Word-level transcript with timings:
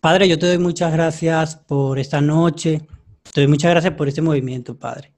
Padre, 0.00 0.28
yo 0.28 0.38
te 0.38 0.46
doy 0.46 0.58
muchas 0.58 0.92
gracias 0.92 1.56
por 1.56 1.98
esta 1.98 2.20
noche. 2.20 2.86
Te 3.34 3.40
doy 3.40 3.48
muchas 3.48 3.72
gracias 3.72 3.94
por 3.94 4.06
este 4.06 4.22
movimiento, 4.22 4.78
Padre. 4.78 5.12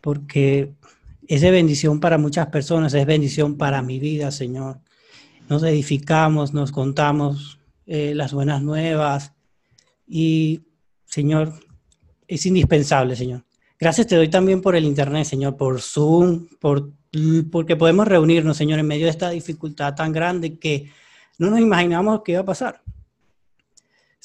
Porque 0.00 0.72
es 1.26 1.40
de 1.40 1.50
bendición 1.50 1.98
para 1.98 2.16
muchas 2.16 2.46
personas, 2.46 2.94
es 2.94 3.04
bendición 3.04 3.56
para 3.56 3.82
mi 3.82 3.98
vida, 3.98 4.30
Señor. 4.30 4.78
Nos 5.48 5.64
edificamos, 5.64 6.54
nos 6.54 6.70
contamos 6.70 7.58
eh, 7.86 8.14
las 8.14 8.32
buenas 8.32 8.62
nuevas 8.62 9.32
y, 10.06 10.62
Señor, 11.04 11.52
es 12.28 12.46
indispensable, 12.46 13.16
Señor. 13.16 13.44
Gracias 13.80 14.06
te 14.06 14.14
doy 14.14 14.28
también 14.28 14.62
por 14.62 14.76
el 14.76 14.84
Internet, 14.84 15.24
Señor, 15.24 15.56
por 15.56 15.80
Zoom, 15.80 16.46
por, 16.60 16.92
porque 17.50 17.74
podemos 17.74 18.06
reunirnos, 18.06 18.56
Señor, 18.56 18.78
en 18.78 18.86
medio 18.86 19.06
de 19.06 19.10
esta 19.10 19.30
dificultad 19.30 19.96
tan 19.96 20.12
grande 20.12 20.56
que 20.56 20.90
no 21.38 21.50
nos 21.50 21.58
imaginamos 21.58 22.22
que 22.22 22.32
iba 22.32 22.42
a 22.42 22.44
pasar. 22.44 22.85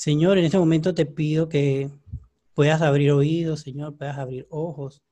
Señor, 0.01 0.39
en 0.39 0.45
este 0.45 0.57
momento 0.57 0.95
te 0.95 1.05
pido 1.05 1.47
que 1.47 1.91
puedas 2.55 2.81
abrir 2.81 3.11
oídos, 3.11 3.59
Señor, 3.61 3.95
puedas 3.95 4.17
abrir 4.17 4.47
ojos 4.49 5.03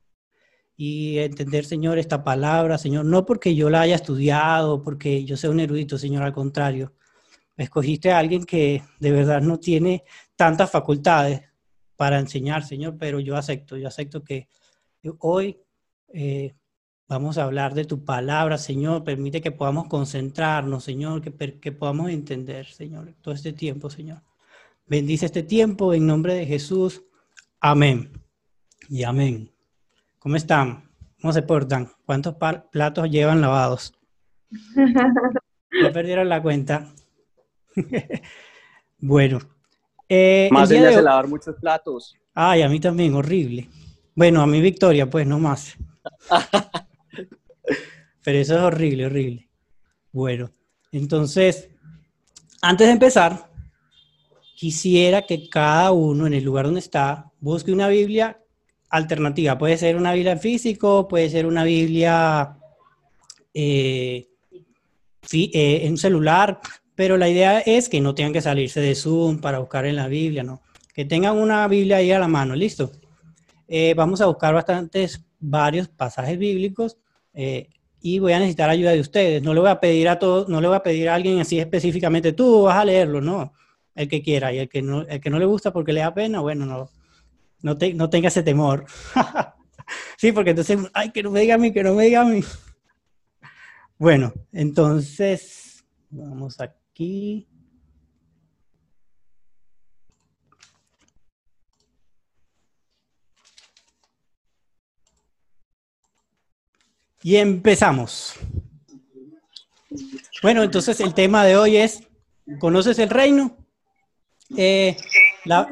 y 0.76 1.18
entender, 1.18 1.64
Señor, 1.64 1.96
esta 2.00 2.24
palabra, 2.24 2.76
Señor, 2.76 3.04
no 3.04 3.24
porque 3.24 3.54
yo 3.54 3.70
la 3.70 3.82
haya 3.82 3.94
estudiado, 3.94 4.82
porque 4.82 5.24
yo 5.24 5.36
sea 5.36 5.50
un 5.50 5.60
erudito, 5.60 5.96
Señor, 5.96 6.24
al 6.24 6.32
contrario. 6.32 6.92
Escogiste 7.56 8.10
a 8.10 8.18
alguien 8.18 8.42
que 8.44 8.82
de 8.98 9.12
verdad 9.12 9.40
no 9.40 9.60
tiene 9.60 10.02
tantas 10.34 10.68
facultades 10.72 11.40
para 11.94 12.18
enseñar, 12.18 12.64
Señor, 12.64 12.96
pero 12.98 13.20
yo 13.20 13.36
acepto, 13.36 13.76
yo 13.76 13.86
acepto 13.86 14.24
que 14.24 14.48
hoy 15.20 15.60
eh, 16.12 16.56
vamos 17.06 17.38
a 17.38 17.44
hablar 17.44 17.74
de 17.74 17.84
tu 17.84 18.04
palabra, 18.04 18.58
Señor. 18.58 19.04
Permite 19.04 19.40
que 19.40 19.52
podamos 19.52 19.86
concentrarnos, 19.86 20.82
Señor, 20.82 21.22
que, 21.22 21.60
que 21.60 21.70
podamos 21.70 22.10
entender, 22.10 22.66
Señor, 22.66 23.14
todo 23.20 23.34
este 23.34 23.52
tiempo, 23.52 23.88
Señor. 23.88 24.22
Bendice 24.90 25.26
este 25.26 25.44
tiempo 25.44 25.94
en 25.94 26.04
nombre 26.04 26.34
de 26.34 26.44
Jesús. 26.44 27.04
Amén. 27.60 28.10
Y 28.88 29.04
amén. 29.04 29.54
¿Cómo 30.18 30.34
están? 30.34 30.90
¿Cómo 31.20 31.32
se 31.32 31.42
portan? 31.42 31.92
¿Cuántos 32.04 32.34
platos 32.72 33.08
llevan 33.08 33.40
lavados? 33.40 33.94
¿Ya 35.80 35.92
perdieron 35.92 36.28
la 36.28 36.42
cuenta? 36.42 36.92
bueno. 38.98 39.38
Eh, 40.08 40.48
más 40.50 40.70
de 40.70 41.00
lavar 41.00 41.28
muchos 41.28 41.54
platos. 41.60 42.16
Ay, 42.34 42.62
a 42.62 42.68
mí 42.68 42.80
también, 42.80 43.14
horrible. 43.14 43.68
Bueno, 44.16 44.42
a 44.42 44.46
mí 44.48 44.60
Victoria, 44.60 45.08
pues, 45.08 45.24
no 45.24 45.38
más. 45.38 45.76
Pero 48.24 48.38
eso 48.38 48.56
es 48.56 48.60
horrible, 48.60 49.06
horrible. 49.06 49.48
Bueno, 50.10 50.50
entonces, 50.90 51.70
antes 52.60 52.88
de 52.88 52.92
empezar, 52.92 53.49
quisiera 54.60 55.22
que 55.22 55.48
cada 55.48 55.90
uno 55.90 56.26
en 56.26 56.34
el 56.34 56.44
lugar 56.44 56.66
donde 56.66 56.80
está 56.80 57.32
busque 57.40 57.72
una 57.72 57.88
Biblia 57.88 58.42
alternativa. 58.90 59.56
Puede 59.56 59.78
ser 59.78 59.96
una 59.96 60.12
Biblia 60.12 60.32
en 60.32 60.38
físico, 60.38 61.08
puede 61.08 61.30
ser 61.30 61.46
una 61.46 61.64
Biblia 61.64 62.58
eh, 63.54 64.28
eh, 65.32 65.80
en 65.84 65.96
celular, 65.96 66.60
pero 66.94 67.16
la 67.16 67.30
idea 67.30 67.60
es 67.60 67.88
que 67.88 68.02
no 68.02 68.14
tengan 68.14 68.34
que 68.34 68.42
salirse 68.42 68.80
de 68.80 68.94
Zoom 68.94 69.40
para 69.40 69.60
buscar 69.60 69.86
en 69.86 69.96
la 69.96 70.08
Biblia, 70.08 70.42
¿no? 70.42 70.60
Que 70.92 71.06
tengan 71.06 71.38
una 71.38 71.66
Biblia 71.66 71.96
ahí 71.96 72.12
a 72.12 72.18
la 72.18 72.28
mano, 72.28 72.54
listo. 72.54 72.92
Eh, 73.66 73.94
vamos 73.96 74.20
a 74.20 74.26
buscar 74.26 74.52
bastantes, 74.52 75.24
varios 75.38 75.88
pasajes 75.88 76.38
bíblicos 76.38 76.98
y 78.02 78.18
voy 78.18 78.34
a 78.34 78.38
necesitar 78.38 78.68
ayuda 78.68 78.90
de 78.90 79.00
ustedes. 79.00 79.42
No 79.42 79.54
le 79.54 79.60
voy 79.60 79.70
a 79.70 79.80
pedir 79.80 80.06
a 80.10 80.18
todos, 80.18 80.50
no 80.50 80.60
le 80.60 80.68
voy 80.68 80.76
a 80.76 80.82
pedir 80.82 81.08
a 81.08 81.14
alguien 81.14 81.40
así 81.40 81.58
específicamente, 81.58 82.34
tú 82.34 82.64
vas 82.64 82.76
a 82.76 82.84
leerlo, 82.84 83.22
no 83.22 83.54
el 83.94 84.08
que 84.08 84.22
quiera, 84.22 84.52
y 84.52 84.58
el 84.58 84.68
que 84.68 84.82
no, 84.82 85.02
el 85.02 85.20
que 85.20 85.30
no 85.30 85.38
le 85.38 85.46
gusta 85.46 85.72
porque 85.72 85.92
le 85.92 86.00
da 86.00 86.14
pena, 86.14 86.40
bueno, 86.40 86.66
no, 86.66 86.90
no, 87.62 87.76
no 87.94 88.10
tenga 88.10 88.28
ese 88.28 88.42
temor. 88.42 88.86
sí, 90.16 90.32
porque 90.32 90.50
entonces, 90.50 90.78
ay, 90.94 91.10
que 91.10 91.22
no 91.22 91.30
me 91.30 91.40
diga 91.40 91.56
a 91.56 91.58
mí, 91.58 91.72
que 91.72 91.82
no 91.82 91.94
me 91.94 92.04
diga 92.04 92.22
a 92.22 92.24
mí. 92.24 92.42
Bueno, 93.98 94.32
entonces, 94.52 95.84
vamos 96.08 96.60
aquí. 96.60 97.46
Y 107.22 107.36
empezamos. 107.36 108.34
Bueno, 110.42 110.62
entonces 110.62 111.00
el 111.00 111.12
tema 111.12 111.44
de 111.44 111.56
hoy 111.58 111.76
es, 111.76 112.08
¿conoces 112.58 112.98
el 112.98 113.10
reino? 113.10 113.59
Eh, 114.56 114.96
la, 115.44 115.68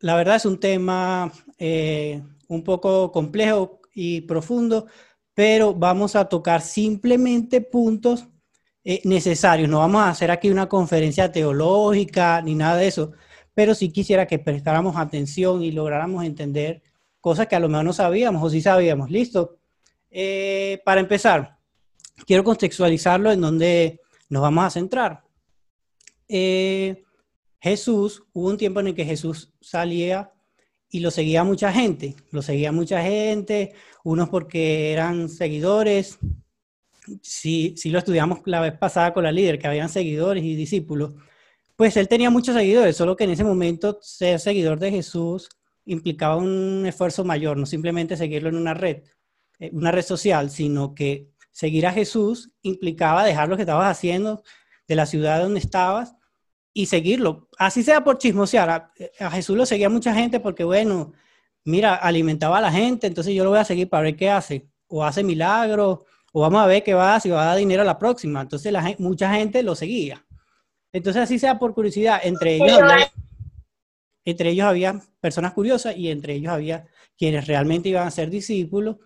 verdad 0.00 0.36
es 0.36 0.46
un 0.46 0.58
tema 0.58 1.32
eh, 1.58 2.22
un 2.48 2.62
poco 2.62 3.10
complejo 3.12 3.80
y 3.94 4.22
profundo, 4.22 4.86
pero 5.34 5.74
vamos 5.74 6.16
a 6.16 6.28
tocar 6.28 6.60
simplemente 6.60 7.60
puntos 7.60 8.28
eh, 8.84 9.00
necesarios. 9.04 9.68
No 9.68 9.78
vamos 9.78 10.02
a 10.02 10.10
hacer 10.10 10.30
aquí 10.30 10.50
una 10.50 10.68
conferencia 10.68 11.32
teológica 11.32 12.40
ni 12.42 12.54
nada 12.54 12.76
de 12.76 12.88
eso, 12.88 13.12
pero 13.54 13.74
sí 13.74 13.90
quisiera 13.90 14.26
que 14.26 14.38
prestáramos 14.38 14.96
atención 14.96 15.62
y 15.62 15.72
lográramos 15.72 16.24
entender 16.24 16.82
cosas 17.20 17.46
que 17.46 17.56
a 17.56 17.60
lo 17.60 17.68
mejor 17.68 17.84
no 17.84 17.92
sabíamos 17.92 18.42
o 18.42 18.50
sí 18.50 18.60
sabíamos. 18.60 19.10
Listo. 19.10 19.58
para 20.84 21.00
empezar, 21.00 21.58
quiero 22.26 22.44
contextualizarlo 22.44 23.32
en 23.32 23.40
donde 23.40 24.00
nos 24.28 24.42
vamos 24.42 24.64
a 24.64 24.70
centrar. 24.70 25.24
Eh, 26.28 27.03
Jesús, 27.64 28.24
hubo 28.34 28.50
un 28.50 28.58
tiempo 28.58 28.80
en 28.80 28.88
el 28.88 28.94
que 28.94 29.06
Jesús 29.06 29.54
salía 29.58 30.30
y 30.90 31.00
lo 31.00 31.10
seguía 31.10 31.44
mucha 31.44 31.72
gente, 31.72 32.14
lo 32.30 32.42
seguía 32.42 32.72
mucha 32.72 33.02
gente, 33.02 33.72
unos 34.04 34.28
porque 34.28 34.92
eran 34.92 35.30
seguidores, 35.30 36.18
si, 37.22 37.74
si 37.78 37.88
lo 37.88 38.00
estudiamos 38.00 38.40
la 38.44 38.60
vez 38.60 38.76
pasada 38.76 39.14
con 39.14 39.24
la 39.24 39.32
líder, 39.32 39.58
que 39.58 39.66
habían 39.66 39.88
seguidores 39.88 40.44
y 40.44 40.54
discípulos, 40.54 41.14
pues 41.74 41.96
él 41.96 42.06
tenía 42.06 42.28
muchos 42.28 42.54
seguidores, 42.54 42.98
solo 42.98 43.16
que 43.16 43.24
en 43.24 43.30
ese 43.30 43.44
momento 43.44 43.98
ser 44.02 44.40
seguidor 44.40 44.78
de 44.78 44.90
Jesús 44.90 45.48
implicaba 45.86 46.36
un 46.36 46.84
esfuerzo 46.84 47.24
mayor, 47.24 47.56
no 47.56 47.64
simplemente 47.64 48.18
seguirlo 48.18 48.50
en 48.50 48.56
una 48.56 48.74
red, 48.74 49.04
eh, 49.58 49.70
una 49.72 49.90
red 49.90 50.04
social, 50.04 50.50
sino 50.50 50.94
que 50.94 51.30
seguir 51.50 51.86
a 51.86 51.94
Jesús 51.94 52.52
implicaba 52.60 53.24
dejar 53.24 53.48
lo 53.48 53.56
que 53.56 53.62
estabas 53.62 53.90
haciendo 53.90 54.42
de 54.86 54.96
la 54.96 55.06
ciudad 55.06 55.40
donde 55.40 55.60
estabas 55.60 56.14
y 56.74 56.86
seguirlo. 56.86 57.48
Así 57.56 57.84
sea 57.84 58.02
por 58.02 58.18
chismosear. 58.18 58.68
A, 59.20 59.30
Jesús 59.30 59.56
lo 59.56 59.64
seguía 59.64 59.88
mucha 59.88 60.12
gente 60.12 60.40
porque, 60.40 60.64
bueno, 60.64 61.12
mira, 61.64 61.94
alimentaba 61.94 62.58
a 62.58 62.60
la 62.60 62.72
gente, 62.72 63.06
entonces 63.06 63.32
yo 63.32 63.44
lo 63.44 63.50
voy 63.50 63.60
a 63.60 63.64
seguir 63.64 63.88
para 63.88 64.02
ver 64.02 64.16
qué 64.16 64.28
hace. 64.28 64.68
O 64.88 65.04
hace 65.04 65.22
milagros, 65.22 66.00
o 66.32 66.40
vamos 66.40 66.60
a 66.60 66.66
ver 66.66 66.82
qué 66.82 66.92
va, 66.92 67.18
si 67.20 67.30
va 67.30 67.44
a 67.44 67.46
dar 67.46 67.58
dinero 67.58 67.82
a 67.82 67.86
la 67.86 67.98
próxima. 67.98 68.42
Entonces 68.42 68.72
la, 68.72 68.94
mucha 68.98 69.32
gente 69.32 69.62
lo 69.62 69.76
seguía. 69.76 70.26
Entonces 70.92 71.22
así 71.22 71.38
sea 71.38 71.58
por 71.58 71.74
curiosidad, 71.74 72.20
entre 72.22 72.56
ellos, 72.56 72.78
había, 72.78 73.12
entre 74.24 74.50
ellos 74.50 74.66
había 74.66 75.00
personas 75.20 75.52
curiosas 75.52 75.96
y 75.96 76.10
entre 76.10 76.34
ellos 76.34 76.52
había 76.52 76.86
quienes 77.16 77.46
realmente 77.46 77.88
iban 77.88 78.06
a 78.06 78.10
ser 78.10 78.30
discípulos 78.30 78.96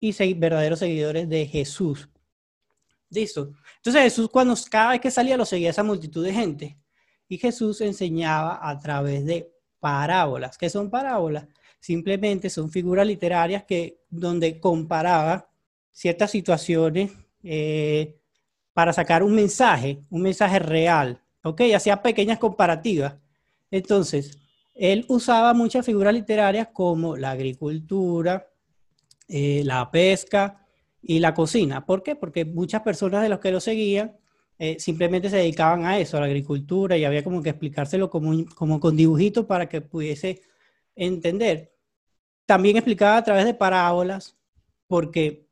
y 0.00 0.34
verdaderos 0.34 0.78
seguidores 0.78 1.28
de 1.28 1.46
Jesús. 1.46 2.08
Listo. 3.10 3.52
Entonces 3.76 4.02
Jesús 4.02 4.28
cuando 4.30 4.54
cada 4.70 4.90
vez 4.90 5.00
que 5.00 5.10
salía 5.10 5.36
lo 5.36 5.44
seguía 5.44 5.70
esa 5.70 5.82
multitud 5.82 6.24
de 6.24 6.32
gente. 6.32 6.79
Y 7.30 7.38
Jesús 7.38 7.80
enseñaba 7.80 8.58
a 8.60 8.76
través 8.80 9.24
de 9.24 9.54
parábolas. 9.78 10.58
¿Qué 10.58 10.68
son 10.68 10.90
parábolas? 10.90 11.46
Simplemente 11.78 12.50
son 12.50 12.72
figuras 12.72 13.06
literarias 13.06 13.62
que, 13.62 14.00
donde 14.10 14.58
comparaba 14.58 15.48
ciertas 15.92 16.32
situaciones 16.32 17.12
eh, 17.44 18.18
para 18.72 18.92
sacar 18.92 19.22
un 19.22 19.32
mensaje, 19.32 20.02
un 20.10 20.22
mensaje 20.22 20.58
real. 20.58 21.22
¿Ok? 21.44 21.60
Hacía 21.72 22.02
pequeñas 22.02 22.40
comparativas. 22.40 23.14
Entonces, 23.70 24.36
él 24.74 25.04
usaba 25.06 25.54
muchas 25.54 25.86
figuras 25.86 26.12
literarias 26.12 26.70
como 26.72 27.16
la 27.16 27.30
agricultura, 27.30 28.50
eh, 29.28 29.62
la 29.64 29.88
pesca 29.92 30.66
y 31.00 31.20
la 31.20 31.32
cocina. 31.32 31.86
¿Por 31.86 32.02
qué? 32.02 32.16
Porque 32.16 32.44
muchas 32.44 32.82
personas 32.82 33.22
de 33.22 33.28
los 33.28 33.38
que 33.38 33.52
lo 33.52 33.60
seguían 33.60 34.16
eh, 34.62 34.78
simplemente 34.78 35.30
se 35.30 35.38
dedicaban 35.38 35.86
a 35.86 35.98
eso, 35.98 36.18
a 36.18 36.20
la 36.20 36.26
agricultura, 36.26 36.94
y 36.98 37.06
había 37.06 37.24
como 37.24 37.42
que 37.42 37.48
explicárselo 37.48 38.10
como, 38.10 38.44
como 38.54 38.78
con 38.78 38.94
dibujitos 38.94 39.46
para 39.46 39.70
que 39.70 39.80
pudiese 39.80 40.42
entender. 40.94 41.72
También 42.44 42.76
explicaba 42.76 43.16
a 43.16 43.24
través 43.24 43.46
de 43.46 43.54
parábolas, 43.54 44.36
porque 44.86 45.48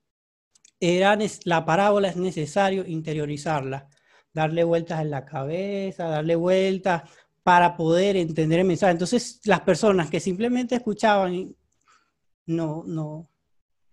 era, 0.79 1.17
la 1.45 1.65
parábola 1.65 2.09
es 2.09 2.17
necesario 2.17 2.87
interiorizarla, 2.87 3.89
darle 4.35 4.63
vueltas 4.65 5.01
en 5.01 5.11
la 5.11 5.25
cabeza, 5.25 6.09
darle 6.09 6.37
vueltas 6.37 7.05
para 7.43 7.77
poder 7.79 8.15
entender 8.17 8.61
el 8.61 8.67
mensaje. 8.67 8.93
Entonces, 8.93 9.41
las 9.45 9.61
personas 9.63 10.11
que 10.11 10.21
simplemente 10.21 10.75
escuchaban 10.75 11.57
no, 12.45 12.85
no, 12.87 13.31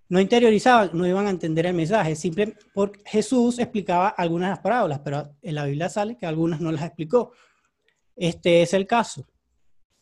no 0.08 0.20
interiorizaban, 0.20 0.92
no 0.94 1.08
iban 1.08 1.28
a 1.28 1.32
entender 1.32 1.66
el 1.66 1.74
mensaje. 1.74 2.16
Simple, 2.16 2.56
Jesús 3.06 3.60
explicaba 3.60 4.10
algunas 4.10 4.60
parábolas, 4.60 5.00
pero 5.00 5.36
en 5.42 5.56
la 5.56 5.66
Biblia 5.66 5.90
sale 5.90 6.18
que 6.18 6.26
algunas 6.26 6.62
no 6.62 6.72
las 6.72 6.84
explicó. 6.84 7.32
este 8.16 8.62
es 8.62 8.74
el 8.74 8.88
caso. 8.88 9.26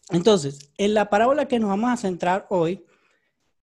Entonces, 0.10 0.72
en 0.78 0.94
la 0.94 1.10
parábola 1.10 1.48
que 1.48 1.60
nos 1.60 1.70
vamos 1.70 1.92
a 1.92 1.98
centrar 1.98 2.46
hoy, 2.50 2.86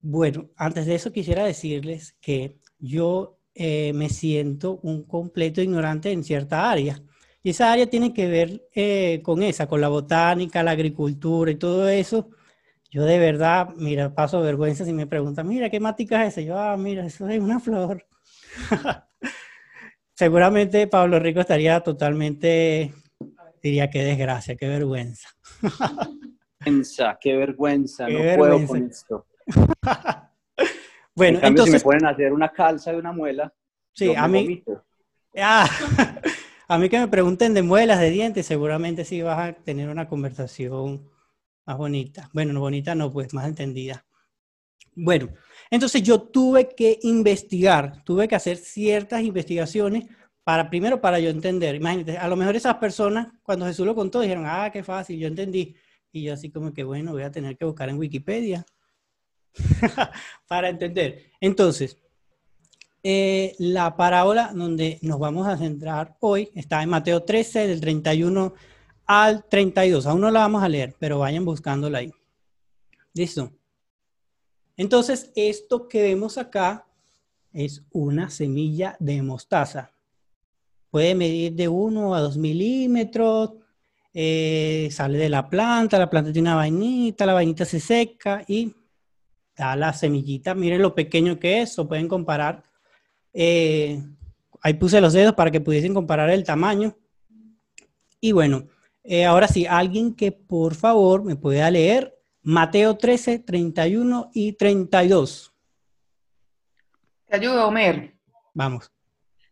bueno, 0.01 0.51
antes 0.57 0.87
de 0.87 0.95
eso 0.95 1.13
quisiera 1.13 1.45
decirles 1.45 2.17
que 2.21 2.59
yo 2.79 3.39
eh, 3.55 3.93
me 3.95 4.09
siento 4.09 4.81
un 4.83 5.05
completo 5.05 5.63
ignorante 5.63 6.11
en 6.11 6.25
cierta 6.25 6.71
área. 6.71 7.03
Y 7.43 7.51
esa 7.51 7.73
área 7.73 7.87
tiene 7.89 8.13
que 8.13 8.27
ver 8.27 8.69
eh, 8.75 9.21
con 9.23 9.43
esa, 9.43 9.67
con 9.67 9.81
la 9.81 9.89
botánica, 9.89 10.63
la 10.63 10.73
agricultura 10.73 11.51
y 11.51 11.57
todo 11.57 11.89
eso. 11.89 12.31
Yo 12.95 13.03
de 13.05 13.19
verdad, 13.19 13.71
mira, 13.75 14.15
paso 14.15 14.41
vergüenza 14.41 14.85
si 14.85 14.93
me 14.93 15.09
preguntan, 15.09 15.49
mira, 15.49 15.69
¿qué 15.69 15.81
matica 15.81 16.25
es 16.25 16.35
esa? 16.35 16.43
Yo, 16.43 16.57
ah, 16.57 16.77
mira, 16.77 17.05
eso 17.05 17.29
es 17.29 17.41
una 17.41 17.59
flor. 17.59 18.07
Seguramente 20.15 20.87
Pablo 20.87 21.19
Rico 21.19 21.41
estaría 21.41 21.81
totalmente, 21.81 22.95
diría, 23.61 23.91
qué 23.91 24.05
desgracia, 24.05 24.55
qué 24.55 24.69
vergüenza. 24.69 25.29
qué 27.21 27.37
vergüenza, 27.37 28.07
no 28.07 28.37
puedo 28.37 28.65
con 28.65 28.85
esto. 28.85 29.27
bueno, 31.17 31.41
entonces... 31.43 31.83
si 31.83 31.89
me 31.89 32.07
a 32.07 32.11
hacer 32.11 32.33
una 32.33 32.53
calza 32.53 32.93
de 32.93 32.99
una 32.99 33.11
muela, 33.11 33.53
sí, 33.93 34.15
a 34.15 34.29
mí... 34.29 34.63
Ah, 35.37 35.69
a 36.69 36.79
mí 36.79 36.89
que 36.89 37.01
me 37.01 37.09
pregunten 37.09 37.55
de 37.55 37.63
muelas, 37.65 37.99
de 37.99 38.11
dientes, 38.11 38.47
seguramente 38.47 39.05
sí 39.05 39.21
vas 39.21 39.41
a 39.41 39.53
tener 39.53 39.89
una 39.89 40.09
conversación 40.09 41.13
más 41.67 41.77
bonita. 41.77 42.31
Bueno, 42.33 42.53
no 42.53 42.61
bonita, 42.61 42.95
no, 42.95 43.11
pues 43.11 43.33
más 43.35 43.47
entendida. 43.47 44.05
Bueno, 44.97 45.31
entonces 45.71 46.03
yo 46.03 46.23
tuve 46.23 46.75
que 46.75 46.99
investigar, 47.03 48.05
tuve 48.05 48.29
que 48.29 48.37
hacer 48.37 48.57
ciertas 48.57 49.23
investigaciones 49.23 50.05
para, 50.45 50.69
primero, 50.71 51.01
para 51.01 51.19
yo 51.19 51.31
entender. 51.31 51.75
Imagínate, 51.75 52.19
a 52.19 52.29
lo 52.29 52.37
mejor 52.37 52.55
esas 52.55 52.77
personas, 52.77 53.29
cuando 53.43 53.67
Jesús 53.67 53.87
lo 53.87 53.95
contó, 53.95 54.21
dijeron, 54.21 54.45
ah, 54.47 54.71
qué 54.73 54.85
fácil, 54.85 55.19
yo 55.19 55.27
entendí. 55.27 55.75
Y 56.13 56.23
yo 56.23 56.35
así 56.35 56.51
como 56.51 56.73
que, 56.73 56.85
bueno, 56.85 57.13
voy 57.13 57.23
a 57.23 57.31
tener 57.33 57.57
que 57.57 57.65
buscar 57.65 57.89
en 57.89 57.99
Wikipedia 57.99 58.65
para 60.47 60.69
entender. 60.69 61.33
Entonces, 61.41 61.99
eh, 63.03 63.55
la 63.59 63.97
parábola 63.97 64.53
donde 64.55 64.99
nos 65.03 65.19
vamos 65.19 65.47
a 65.47 65.59
centrar 65.59 66.17
hoy 66.21 66.51
está 66.55 66.83
en 66.83 66.91
Mateo 66.91 67.23
13, 67.23 67.67
del 67.67 67.81
31 67.81 68.55
al 69.07 69.45
32. 69.45 70.07
Aún 70.07 70.21
no 70.21 70.31
la 70.31 70.41
vamos 70.41 70.63
a 70.63 70.69
leer, 70.69 70.95
pero 70.99 71.19
vayan 71.19 71.45
buscándola 71.45 71.99
ahí. 71.99 72.13
Listo. 73.13 73.53
Entonces, 74.77 75.31
esto 75.37 75.89
que 75.89 76.03
vemos 76.03 76.37
acá 76.37 76.87
es 77.53 77.85
una 77.93 78.31
semilla 78.31 78.97
de 78.99 79.23
mostaza. 79.23 79.93
Puede 80.91 81.15
medir 81.15 81.55
de 81.55 81.69
1 81.69 82.15
a 82.15 82.21
2 82.21 82.37
milímetros, 82.37 83.53
eh, 84.13 84.89
sale 84.91 85.19
de 85.19 85.29
la 85.29 85.49
planta, 85.49 85.99
la 85.99 86.11
planta 86.11 86.33
tiene 86.33 86.49
una 86.49 86.57
vainita, 86.57 87.27
la 87.27 87.35
vainita 87.35 87.65
se 87.65 87.81
seca 87.81 88.45
y 88.47 88.75
da 89.57 89.77
la 89.77 89.93
semillita. 89.93 90.55
Miren 90.55 90.83
lo 90.83 90.95
pequeño 90.95 91.39
que 91.39 91.63
es, 91.63 91.79
o 91.79 91.89
pueden 91.89 92.09
comparar. 92.09 92.65
Eh, 93.33 94.03
ahí 94.61 94.75
puse 94.75 95.01
los 95.01 95.13
dedos 95.13 95.35
para 95.35 95.51
que 95.51 95.61
pudiesen 95.61 95.95
comparar 95.95 96.31
el 96.31 96.45
tamaño. 96.45 96.97
Y 98.21 98.33
bueno, 98.33 98.67
eh, 99.05 99.27
ahora 99.27 99.49
sí, 99.49 99.67
alguien 99.67 100.15
que 100.15 100.33
por 100.33 100.75
favor 100.75 101.23
me 101.23 101.37
pueda 101.37 101.71
leer 101.71 102.19
Mateo 102.43 102.97
13, 102.97 103.39
31 103.39 104.31
y 104.33 104.55
32. 104.55 105.55
Te 107.27 107.37
ayudo, 107.37 107.69
Homer. 107.69 108.15
Vamos. 108.55 108.91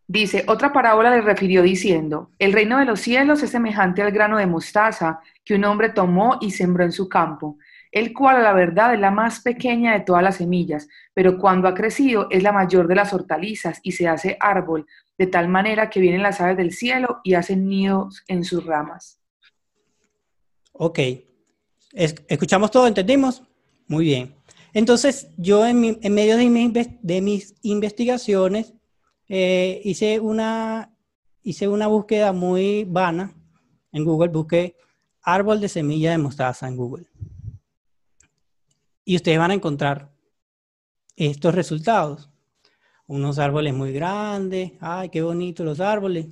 Dice, 0.07 0.45
otra 0.47 0.73
parábola 0.73 1.11
le 1.11 1.23
refirió 1.23 1.63
diciendo, 1.63 2.31
el 2.39 2.53
reino 2.53 2.79
de 2.79 2.85
los 2.85 3.01
cielos 3.01 3.43
es 3.43 3.51
semejante 3.51 4.03
al 4.03 4.13
grano 4.13 4.37
de 4.37 4.47
mostaza 4.47 5.21
que 5.45 5.55
un 5.55 5.65
hombre 5.65 5.91
tomó 5.91 6.39
y 6.41 6.51
sembró 6.51 6.85
en 6.85 6.93
su 6.93 7.09
campo, 7.09 7.57
el 7.91 8.13
cual 8.13 8.37
a 8.37 8.43
la 8.43 8.53
verdad 8.53 8.93
es 8.93 9.01
la 9.01 9.11
más 9.11 9.41
pequeña 9.41 9.93
de 9.93 10.01
todas 10.01 10.23
las 10.23 10.37
semillas, 10.37 10.89
pero 11.15 11.39
cuando 11.39 11.67
ha 11.67 11.75
crecido 11.75 12.27
es 12.31 12.43
la 12.43 12.53
mayor 12.53 12.89
de 12.89 12.97
las 12.97 13.15
hortalizas 13.15 13.81
y 13.83 13.93
se 13.93 14.07
hace 14.07 14.37
árbol, 14.41 14.87
de 15.17 15.29
tal 15.29 15.49
manera 15.49 15.89
que 15.89 16.01
vienen 16.01 16.23
las 16.23 16.41
aves 16.43 16.59
del 16.59 16.73
cielo 16.73 17.21
y 17.23 17.35
hacen 17.35 17.67
nidos 17.67 18.23
en 18.29 18.45
sus 18.45 18.67
ramas. 18.67 19.22
Ok. 20.73 20.99
¿Escuchamos 21.93 22.71
todo? 22.71 22.87
¿Entendimos? 22.87 23.43
Muy 23.87 24.07
bien. 24.07 24.35
Entonces, 24.73 25.29
yo 25.37 25.67
en, 25.67 25.81
medio 25.81 26.37
de, 26.37 27.21
mis 27.21 27.55
investigaciones 27.63 28.73
eh, 29.29 29.83
hice, 29.85 30.19
una, 30.19 30.97
hice 31.43 31.69
una 31.69 31.87
búsqueda 31.89 32.33
muy 32.33 32.85
vana 32.85 33.35
en 33.93 34.05
Google. 34.05 34.31
Busqué 34.31 34.77
árbol 35.23 35.61
de 35.61 35.69
semilla 35.69 36.13
de 36.13 36.19
mostaza 36.19 36.67
en 36.67 36.77
Google. 36.77 37.07
Y 39.05 39.17
ustedes 39.17 39.39
van 39.39 39.51
a 39.51 39.55
encontrar 39.55 40.11
estos 41.17 41.55
resultados. 41.55 42.31
Unos 43.07 43.39
árboles 43.39 43.75
muy 43.75 43.93
grandes. 43.93 44.73
Ay, 44.81 45.11
qué 45.11 45.21
bonitos 45.21 45.67
los 45.67 45.81
árboles. 45.81 46.27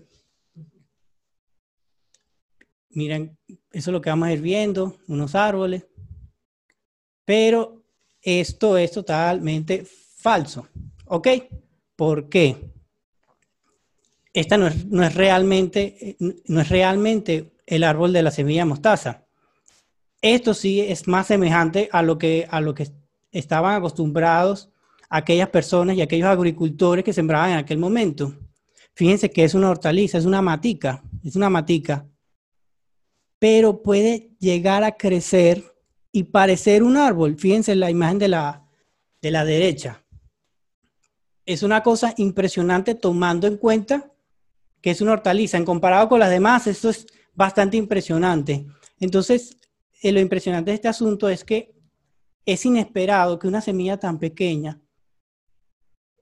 Miren, 2.91 3.39
eso 3.73 3.91
es 3.91 3.93
lo 3.93 4.01
que 4.01 4.11
vamos 4.11 4.29
a 4.29 4.33
ir 4.33 4.41
viendo, 4.41 4.97
unos 5.07 5.35
árboles. 5.35 5.87
Pero 7.25 7.85
esto 8.21 8.77
es 8.77 8.91
totalmente 8.91 9.85
falso. 9.85 10.67
¿Ok? 11.07 11.29
¿Por 11.95 12.29
qué? 12.29 12.73
Esta 14.33 14.57
no 14.57 14.67
es, 14.67 15.15
realmente, 15.15 16.17
no 16.47 16.61
es 16.61 16.69
realmente 16.69 17.53
el 17.67 17.85
árbol 17.85 18.13
de 18.13 18.23
la 18.23 18.31
semilla 18.31 18.65
mostaza. 18.65 19.27
Esto 20.23 20.55
sí 20.55 20.81
es 20.81 21.09
más 21.09 21.29
semejante 21.29 21.89
a 21.93 22.03
lo 22.03 22.19
que, 22.19 22.47
a 22.51 22.61
lo 22.61 22.75
que 22.75 22.89
estaban 23.33 23.75
acostumbrados 23.75 24.71
aquellas 25.09 25.49
personas 25.49 25.97
y 25.97 26.03
aquellos 26.03 26.29
agricultores 26.29 27.05
que 27.05 27.13
sembraban 27.13 27.51
en 27.51 27.57
aquel 27.59 27.79
momento. 27.79 28.35
Fíjense 28.95 29.31
que 29.31 29.45
es 29.45 29.55
una 29.55 29.71
hortaliza, 29.71 30.19
es 30.19 30.25
una 30.25 30.43
matica, 30.43 31.03
es 31.25 31.37
una 31.37 31.51
matica 31.51 32.07
pero 33.41 33.83
puede 33.83 34.37
llegar 34.39 34.85
a 34.85 34.97
crecer 34.97 35.65
y 36.13 36.25
parecer 36.25 36.85
un 36.85 36.97
árbol. 36.97 37.37
Fíjense 37.37 37.73
en 37.73 37.81
la 37.81 37.91
imagen 37.91 38.19
de 38.19 38.29
la, 38.29 38.69
de 39.21 39.31
la 39.33 39.45
derecha. 39.45 40.05
Es 41.47 41.65
una 41.65 41.83
cosa 41.83 42.15
impresionante 42.19 42.95
tomando 42.95 43.47
en 43.49 43.57
cuenta 43.57 44.13
que 44.83 44.91
es 44.91 45.01
una 45.01 45.13
hortaliza. 45.13 45.57
En 45.57 45.65
comparado 45.65 46.09
con 46.09 46.21
las 46.21 46.31
demás, 46.31 46.67
esto 46.67 46.91
es 46.91 47.07
bastante 47.35 47.79
impresionante. 47.79 48.67
Entonces, 49.01 49.57
eh, 50.03 50.13
lo 50.13 50.21
impresionante 50.21 50.71
de 50.71 50.75
este 50.75 50.89
asunto 50.89 51.29
es 51.29 51.43
que 51.43 51.75
es 52.45 52.65
inesperado 52.67 53.39
que 53.39 53.49
una 53.49 53.63
semilla 53.63 53.99
tan 53.99 54.19
pequeña 54.19 54.81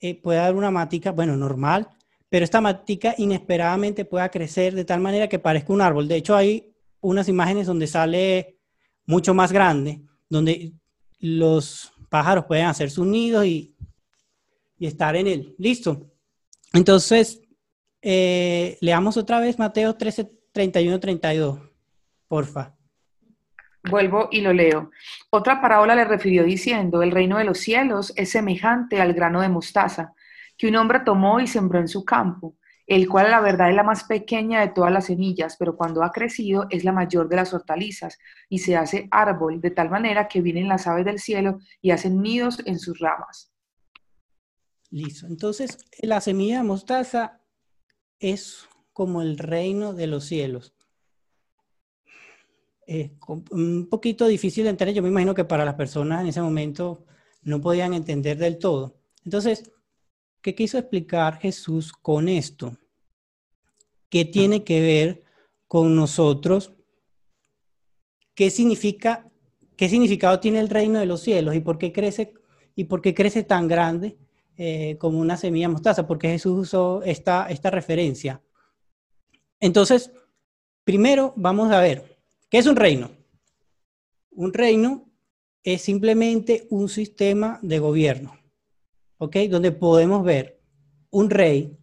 eh, 0.01 0.21
pueda 0.21 0.43
dar 0.43 0.55
una 0.55 0.71
matica, 0.71 1.11
bueno, 1.11 1.37
normal, 1.37 1.89
pero 2.29 2.45
esta 2.45 2.61
matica 2.61 3.15
inesperadamente 3.19 4.05
pueda 4.05 4.29
crecer 4.31 4.75
de 4.75 4.85
tal 4.85 5.01
manera 5.01 5.29
que 5.29 5.41
parezca 5.41 5.73
un 5.73 5.81
árbol. 5.81 6.07
De 6.07 6.17
hecho, 6.17 6.37
hay 6.37 6.77
unas 7.01 7.29
imágenes 7.29 7.67
donde 7.67 7.87
sale 7.87 8.59
mucho 9.07 9.35
más 9.35 9.53
grande, 9.53 10.03
donde 10.29 10.73
los 11.21 11.93
pájaros 12.09 12.45
pueden 12.47 12.67
hacer 12.67 12.91
sus 12.91 13.07
nidos 13.07 13.45
y, 13.47 13.75
estar 14.79 15.17
en 15.17 15.27
él. 15.27 15.55
Listo. 15.59 16.07
Entonces, 16.73 17.41
eh, 18.01 18.79
leamos 18.81 19.17
otra 19.17 19.41
vez 19.41 19.59
Mateo 19.59 19.97
13, 19.97 20.31
31, 20.53 21.01
32. 21.01 21.59
Porfa. 22.29 22.77
Vuelvo 23.83 24.29
y 24.31 24.41
lo 24.41 24.53
leo. 24.53 24.91
Otra 25.31 25.61
parábola 25.61 25.97
le 25.97 26.05
refirió 26.05 26.45
diciendo, 26.45 27.03
el 27.03 27.11
reino 27.11 27.39
de 27.39 27.45
los 27.45 27.59
cielos 27.59 28.13
es 28.15 28.31
semejante 28.31 29.01
al 29.01 29.15
grano 29.15 29.41
de 29.41 29.49
mostaza, 29.49 30.13
que 30.57 30.69
un 30.69 30.77
hombre 30.77 31.01
tomó 31.01 31.41
y 31.41 31.49
sembró 31.49 31.81
en 31.81 31.89
su 31.89 32.05
campo 32.05 32.58
el 32.89 33.07
cual 33.07 33.31
la 33.31 33.41
verdad 33.41 33.69
es 33.69 33.77
la 33.77 33.83
más 33.83 34.05
pequeña 34.05 34.63
de 34.63 34.69
todas 34.69 34.91
las 34.91 35.05
semillas, 35.07 35.57
pero 35.59 35.77
cuando 35.77 36.03
ha 36.03 36.11
crecido 36.11 36.67
es 36.71 36.85
la 36.85 36.93
mayor 36.93 37.29
de 37.29 37.37
las 37.37 37.53
hortalizas 37.53 38.19
y 38.49 38.61
se 38.61 38.77
hace 38.77 39.09
árbol 39.11 39.61
de 39.61 39.71
tal 39.71 39.91
manera 39.91 40.27
que 40.27 40.41
vienen 40.41 40.69
las 40.69 40.87
aves 40.87 41.05
del 41.05 41.19
cielo 41.19 41.61
y 41.83 41.91
hacen 41.91 42.23
nidos 42.23 42.63
en 42.65 42.79
sus 42.79 42.99
ramas. 42.99 43.53
Listo. 44.91 45.27
Entonces, 45.27 45.77
la 46.01 46.23
semilla 46.23 46.59
de 46.59 46.65
mostaza 46.65 47.43
es 48.19 48.67
como 48.95 49.21
el 49.21 49.37
reino 49.37 49.93
de 49.93 50.07
los 50.07 50.25
cielos. 50.25 50.75
Es 52.87 53.11
un 53.51 53.87
poquito 53.91 54.27
difícil 54.27 54.65
de 54.65 54.71
entender. 54.71 54.95
Yo 54.95 55.03
me 55.03 55.11
imagino 55.11 55.35
que 55.35 55.45
para 55.45 55.67
las 55.67 55.75
personas 55.75 56.23
en 56.23 56.29
ese 56.29 56.41
momento 56.41 57.05
no 57.43 57.61
podían 57.61 57.93
entender 57.93 58.39
del 58.39 58.57
todo. 58.57 58.97
Entonces, 59.27 59.71
¿Qué 60.49 60.55
quiso 60.55 60.79
explicar 60.79 61.39
Jesús 61.39 61.93
con 61.93 62.27
esto? 62.27 62.75
¿Qué 64.09 64.25
tiene 64.25 64.65
que 64.65 64.81
ver 64.81 65.23
con 65.67 65.95
nosotros? 65.95 66.73
¿Qué 68.35 68.49
significa, 68.49 69.31
qué 69.77 69.91
significado 69.91 70.41
tiene 70.41 70.61
el 70.61 70.71
reino 70.71 71.01
de 71.01 71.05
los 71.05 71.21
cielos 71.21 71.55
y 71.55 71.61
por 71.61 71.77
qué 71.77 71.93
crece 71.93 72.33
y 72.75 72.85
por 72.85 73.03
qué 73.03 73.13
crece 73.13 73.43
tan 73.43 73.69
grande 73.69 74.17
eh, 74.57 74.97
como 74.99 75.19
una 75.19 75.37
semilla 75.37 75.69
mostaza? 75.69 76.07
Porque 76.07 76.31
Jesús 76.31 76.61
usó 76.61 77.03
esta, 77.03 77.51
esta 77.51 77.71
referencia. 77.71 78.41
Entonces, 79.61 80.11
primero 80.83 81.35
vamos 81.37 81.71
a 81.71 81.81
ver 81.83 82.19
¿Qué 82.49 82.57
es 82.57 82.67
un 82.67 82.77
reino? 82.77 83.11
Un 84.31 84.55
reino 84.55 85.11
es 85.63 85.83
simplemente 85.83 86.67
un 86.71 86.89
sistema 86.89 87.59
de 87.61 87.81
gobierno, 87.81 88.39
¿ok? 89.19 89.37
Donde 89.51 89.73
podemos 89.73 90.25
ver 90.25 90.61
un 91.11 91.31
rey, 91.31 91.77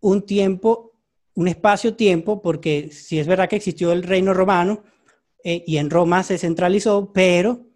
un 0.00 0.22
tiempo, 0.22 0.98
un 1.34 1.48
espacio-tiempo, 1.48 2.42
porque 2.42 2.90
si 2.92 3.18
es 3.18 3.26
verdad 3.26 3.48
que 3.48 3.56
existió 3.56 3.92
el 3.92 4.02
reino 4.02 4.34
romano 4.34 4.82
eh, 5.44 5.62
y 5.66 5.76
en 5.76 5.90
Roma 5.90 6.22
se 6.22 6.38
centralizó, 6.38 7.12
pero 7.12 7.66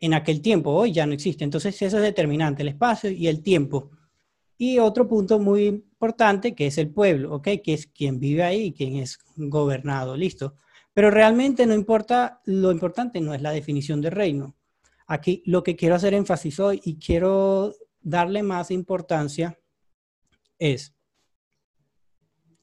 en 0.00 0.14
aquel 0.14 0.40
tiempo, 0.40 0.70
hoy 0.70 0.92
ya 0.92 1.06
no 1.06 1.12
existe. 1.12 1.44
Entonces 1.44 1.80
eso 1.82 1.98
es 1.98 2.02
determinante, 2.02 2.62
el 2.62 2.68
espacio 2.68 3.10
y 3.10 3.28
el 3.28 3.42
tiempo. 3.42 3.90
Y 4.56 4.78
otro 4.78 5.06
punto 5.06 5.38
muy 5.38 5.66
importante 5.66 6.54
que 6.54 6.66
es 6.66 6.78
el 6.78 6.90
pueblo, 6.90 7.34
¿ok? 7.34 7.48
Que 7.62 7.74
es 7.74 7.86
quien 7.86 8.18
vive 8.18 8.42
ahí 8.42 8.72
quien 8.72 8.96
es 8.96 9.18
gobernado, 9.36 10.16
listo. 10.16 10.54
Pero 10.92 11.10
realmente 11.10 11.66
no 11.66 11.74
importa, 11.74 12.40
lo 12.44 12.72
importante 12.72 13.20
no 13.20 13.34
es 13.34 13.42
la 13.42 13.52
definición 13.52 14.00
de 14.00 14.10
reino. 14.10 14.56
Aquí 15.06 15.42
lo 15.46 15.62
que 15.62 15.76
quiero 15.76 15.94
hacer 15.94 16.14
énfasis 16.14 16.60
hoy 16.60 16.80
y 16.84 16.96
quiero 16.96 17.74
darle 18.02 18.42
más 18.42 18.70
importancia 18.70 19.58
es 20.58 20.94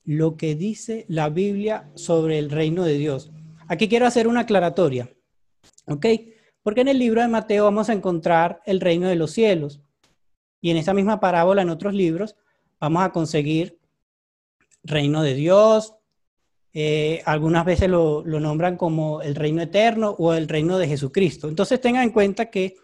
lo 0.04 0.38
que 0.38 0.56
dice 0.56 1.06
la 1.10 1.30
Biblia 1.30 1.92
sobre 1.96 2.40
el 2.40 2.50
reino 2.50 2.84
de 2.84 2.98
Dios. 2.98 3.32
Aquí 3.68 3.90
quiero 3.90 4.06
hacer 4.06 4.28
una 4.28 4.42
aclaratoria, 4.42 5.14
¿ok? 5.86 6.06
Porque 6.64 6.82
en 6.82 6.88
el 6.88 7.00
libro 7.00 7.22
de 7.22 7.28
Mateo 7.28 7.66
vamos 7.66 7.90
a 7.90 7.94
encontrar 7.94 8.62
el 8.66 8.80
reino 8.80 9.10
de 9.10 9.16
los 9.16 9.32
cielos. 9.32 9.82
Y 10.62 10.72
en 10.72 10.78
esa 10.78 10.94
misma 10.94 11.20
parábola, 11.20 11.62
en 11.62 11.70
otros 11.70 11.94
libros, 11.94 12.36
vamos 12.80 13.04
a 13.04 13.12
conseguir 13.12 13.80
reino 14.84 15.22
de 15.22 15.34
Dios. 15.34 15.96
Eh, 16.74 17.22
algunas 17.26 17.66
veces 17.66 17.90
lo, 17.90 18.24
lo 18.26 18.40
nombran 18.40 18.78
como 18.78 19.22
el 19.22 19.36
reino 19.36 19.62
eterno 19.62 20.16
o 20.18 20.34
el 20.34 20.48
reino 20.48 20.78
de 20.78 20.88
Jesucristo. 20.88 21.48
Entonces 21.48 21.82
tengan 21.82 22.04
en 22.04 22.12
cuenta 22.12 22.50
que 22.50 22.76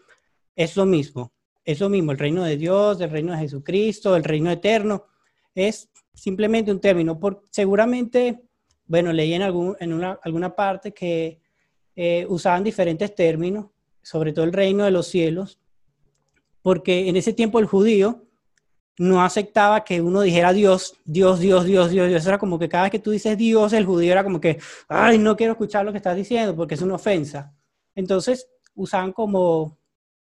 es 0.55 0.75
lo 0.75 0.85
mismo. 0.85 1.32
Es 1.65 1.79
lo 1.79 1.89
mismo, 1.89 2.11
el 2.11 2.17
reino 2.17 2.43
de 2.43 2.57
Dios, 2.57 2.99
el 2.99 3.09
reino 3.09 3.31
de 3.31 3.39
Jesucristo, 3.39 4.15
el 4.15 4.23
reino 4.23 4.51
eterno. 4.51 5.05
Es 5.55 5.89
simplemente 6.13 6.71
un 6.71 6.79
término. 6.79 7.19
Por, 7.19 7.43
seguramente, 7.51 8.43
bueno, 8.85 9.13
leí 9.13 9.33
en, 9.33 9.41
algún, 9.41 9.75
en 9.79 9.93
una, 9.93 10.19
alguna 10.23 10.55
parte 10.55 10.93
que 10.93 11.39
eh, 11.95 12.25
usaban 12.27 12.63
diferentes 12.63 13.15
términos, 13.15 13.67
sobre 14.01 14.33
todo 14.33 14.45
el 14.45 14.53
reino 14.53 14.83
de 14.83 14.91
los 14.91 15.07
cielos, 15.07 15.59
porque 16.61 17.07
en 17.07 17.15
ese 17.15 17.33
tiempo 17.33 17.59
el 17.59 17.65
judío 17.65 18.25
no 18.97 19.23
aceptaba 19.23 19.83
que 19.83 20.01
uno 20.01 20.21
dijera 20.21 20.53
Dios, 20.53 20.95
Dios, 21.05 21.39
Dios, 21.39 21.65
Dios, 21.65 21.89
Dios, 21.89 22.09
Dios. 22.09 22.25
Era 22.25 22.37
como 22.37 22.59
que 22.59 22.69
cada 22.69 22.83
vez 22.83 22.91
que 22.91 22.99
tú 22.99 23.11
dices 23.11 23.37
Dios, 23.37 23.73
el 23.73 23.85
judío 23.85 24.11
era 24.11 24.23
como 24.23 24.39
que, 24.39 24.59
ay, 24.87 25.17
no 25.17 25.35
quiero 25.35 25.53
escuchar 25.53 25.85
lo 25.85 25.91
que 25.91 25.97
estás 25.97 26.15
diciendo 26.15 26.55
porque 26.55 26.75
es 26.75 26.81
una 26.81 26.95
ofensa. 26.95 27.53
Entonces 27.95 28.47
usaban 28.75 29.11
como, 29.11 29.77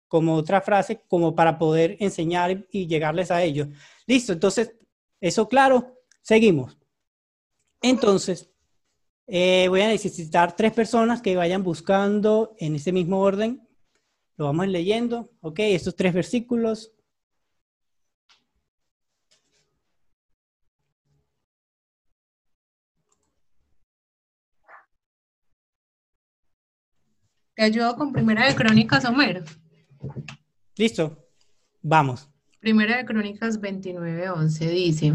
como 0.09 0.35
otra 0.35 0.61
frase 0.61 1.03
como 1.07 1.35
para 1.35 1.59
poder 1.59 1.97
enseñar 2.01 2.67
y 2.73 2.87
llegarles 2.87 3.31
a 3.31 3.43
ellos. 3.43 3.69
Listo, 4.07 4.33
entonces, 4.33 4.75
eso 5.21 5.49
claro, 5.49 6.01
seguimos. 6.23 6.79
Entonces, 7.83 8.51
eh, 9.27 9.67
voy 9.69 9.83
a 9.83 9.89
necesitar 9.89 10.57
tres 10.57 10.73
personas 10.73 11.21
que 11.21 11.37
vayan 11.37 11.63
buscando 11.63 12.55
en 12.59 12.75
ese 12.77 12.93
mismo 12.93 13.21
orden. 13.21 13.69
Lo 14.37 14.47
vamos 14.47 14.69
leyendo, 14.69 15.31
¿ok? 15.41 15.59
Estos 15.61 15.95
tres 15.95 16.15
versículos. 16.15 16.93
Te 27.55 27.65
ayudo 27.65 27.97
con 27.97 28.13
Primera 28.13 28.47
de 28.47 28.55
Crónicas, 28.55 29.05
Homero. 29.05 29.43
Listo, 30.77 31.29
vamos. 31.83 32.29
Primera 32.61 32.97
de 32.97 33.05
Crónicas 33.05 33.61
29:11 33.61 34.71
dice, 34.71 35.15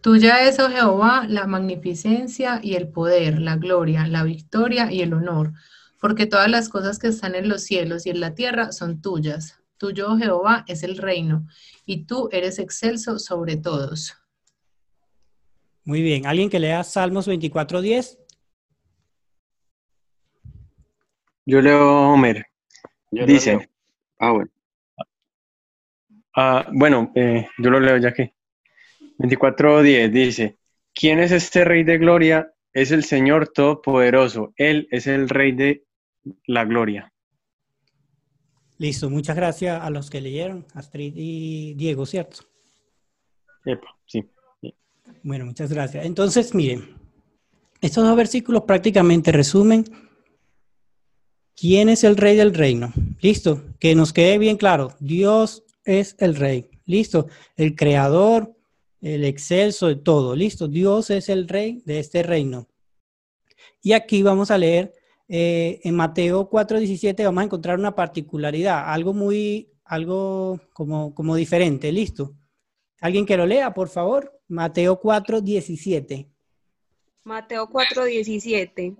Tuya 0.00 0.46
es, 0.46 0.58
oh 0.60 0.68
Jehová, 0.68 1.26
la 1.28 1.46
magnificencia 1.46 2.60
y 2.62 2.74
el 2.74 2.88
poder, 2.88 3.40
la 3.40 3.56
gloria, 3.56 4.06
la 4.06 4.22
victoria 4.22 4.92
y 4.92 5.00
el 5.00 5.14
honor, 5.14 5.52
porque 6.00 6.26
todas 6.26 6.50
las 6.50 6.68
cosas 6.68 6.98
que 6.98 7.08
están 7.08 7.34
en 7.34 7.48
los 7.48 7.62
cielos 7.62 8.06
y 8.06 8.10
en 8.10 8.20
la 8.20 8.34
tierra 8.34 8.72
son 8.72 9.00
tuyas. 9.00 9.58
Tuyo, 9.78 10.12
oh 10.12 10.18
Jehová, 10.18 10.64
es 10.68 10.82
el 10.82 10.98
reino, 10.98 11.46
y 11.86 12.04
tú 12.04 12.28
eres 12.32 12.58
excelso 12.58 13.18
sobre 13.18 13.56
todos. 13.56 14.14
Muy 15.84 16.02
bien, 16.02 16.26
¿alguien 16.26 16.48
que 16.48 16.58
lea 16.58 16.82
Salmos 16.84 17.28
24:10? 17.28 18.18
Yo 21.46 21.60
leo 21.60 22.12
Homer. 22.12 22.46
Dice, 23.10 23.68
ah, 24.18 24.32
bueno. 24.32 24.50
Ah, 26.36 26.66
bueno, 26.72 27.12
eh, 27.14 27.48
yo 27.58 27.70
lo 27.70 27.80
leo 27.80 27.96
ya 27.98 28.12
que. 28.12 28.34
24.10 29.18 30.10
dice, 30.10 30.58
¿quién 30.92 31.20
es 31.20 31.30
este 31.30 31.64
Rey 31.64 31.84
de 31.84 31.98
Gloria? 31.98 32.52
Es 32.72 32.90
el 32.90 33.04
Señor 33.04 33.48
Todopoderoso. 33.48 34.52
Él 34.56 34.88
es 34.90 35.06
el 35.06 35.28
Rey 35.28 35.52
de 35.52 35.84
la 36.46 36.64
Gloria. 36.64 37.12
Listo, 38.78 39.08
muchas 39.08 39.36
gracias 39.36 39.80
a 39.80 39.88
los 39.90 40.10
que 40.10 40.20
leyeron, 40.20 40.66
Astrid 40.74 41.14
y 41.16 41.74
Diego, 41.74 42.06
¿cierto? 42.06 42.38
sí. 44.06 44.24
Bueno, 45.22 45.46
muchas 45.46 45.72
gracias. 45.72 46.04
Entonces, 46.04 46.54
miren, 46.54 46.96
estos 47.80 48.04
dos 48.04 48.16
versículos 48.16 48.64
prácticamente 48.64 49.30
resumen 49.30 49.84
quién 51.56 51.88
es 51.88 52.04
el 52.04 52.16
rey 52.16 52.36
del 52.36 52.54
reino. 52.54 52.92
Listo, 53.20 53.62
que 53.78 53.94
nos 53.94 54.12
quede 54.12 54.38
bien 54.38 54.56
claro, 54.56 54.92
Dios 55.00 55.64
es 55.84 56.16
el 56.18 56.36
rey. 56.36 56.70
Listo, 56.86 57.28
el 57.56 57.74
creador, 57.74 58.54
el 59.00 59.24
excelso 59.24 59.88
de 59.88 59.96
todo. 59.96 60.34
Listo, 60.36 60.68
Dios 60.68 61.10
es 61.10 61.28
el 61.28 61.48
rey 61.48 61.82
de 61.84 61.98
este 61.98 62.22
reino. 62.22 62.68
Y 63.82 63.92
aquí 63.92 64.22
vamos 64.22 64.50
a 64.50 64.58
leer 64.58 64.94
eh, 65.28 65.80
en 65.84 65.94
Mateo 65.94 66.48
4:17, 66.48 67.24
vamos 67.24 67.42
a 67.42 67.44
encontrar 67.44 67.78
una 67.78 67.94
particularidad, 67.94 68.90
algo 68.90 69.12
muy, 69.12 69.70
algo 69.84 70.60
como, 70.72 71.14
como 71.14 71.36
diferente. 71.36 71.92
Listo. 71.92 72.34
¿Alguien 73.00 73.26
que 73.26 73.36
lo 73.36 73.46
lea, 73.46 73.74
por 73.74 73.88
favor? 73.88 74.40
Mateo 74.48 75.00
4:17. 75.00 76.28
Mateo 77.24 77.68
4:17. 77.68 78.96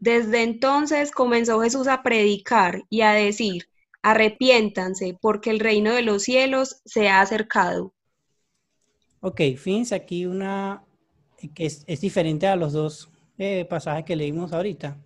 Desde 0.00 0.42
entonces 0.42 1.12
comenzó 1.12 1.60
Jesús 1.60 1.86
a 1.86 2.02
predicar 2.02 2.84
y 2.88 3.02
a 3.02 3.12
decir, 3.12 3.68
arrepiéntanse, 4.02 5.16
porque 5.20 5.50
el 5.50 5.60
reino 5.60 5.92
de 5.92 6.02
los 6.02 6.22
cielos 6.22 6.80
se 6.86 7.08
ha 7.08 7.20
acercado. 7.20 7.92
Ok, 9.20 9.42
fíjense 9.58 9.94
aquí 9.94 10.24
una 10.24 10.82
que 11.54 11.66
es, 11.66 11.84
diferente 12.00 12.46
a 12.46 12.56
los 12.56 12.72
dos 12.72 13.10
eh, 13.38 13.66
pasajes 13.68 14.04
que 14.04 14.16
leímos 14.16 14.52
ahorita. 14.52 14.98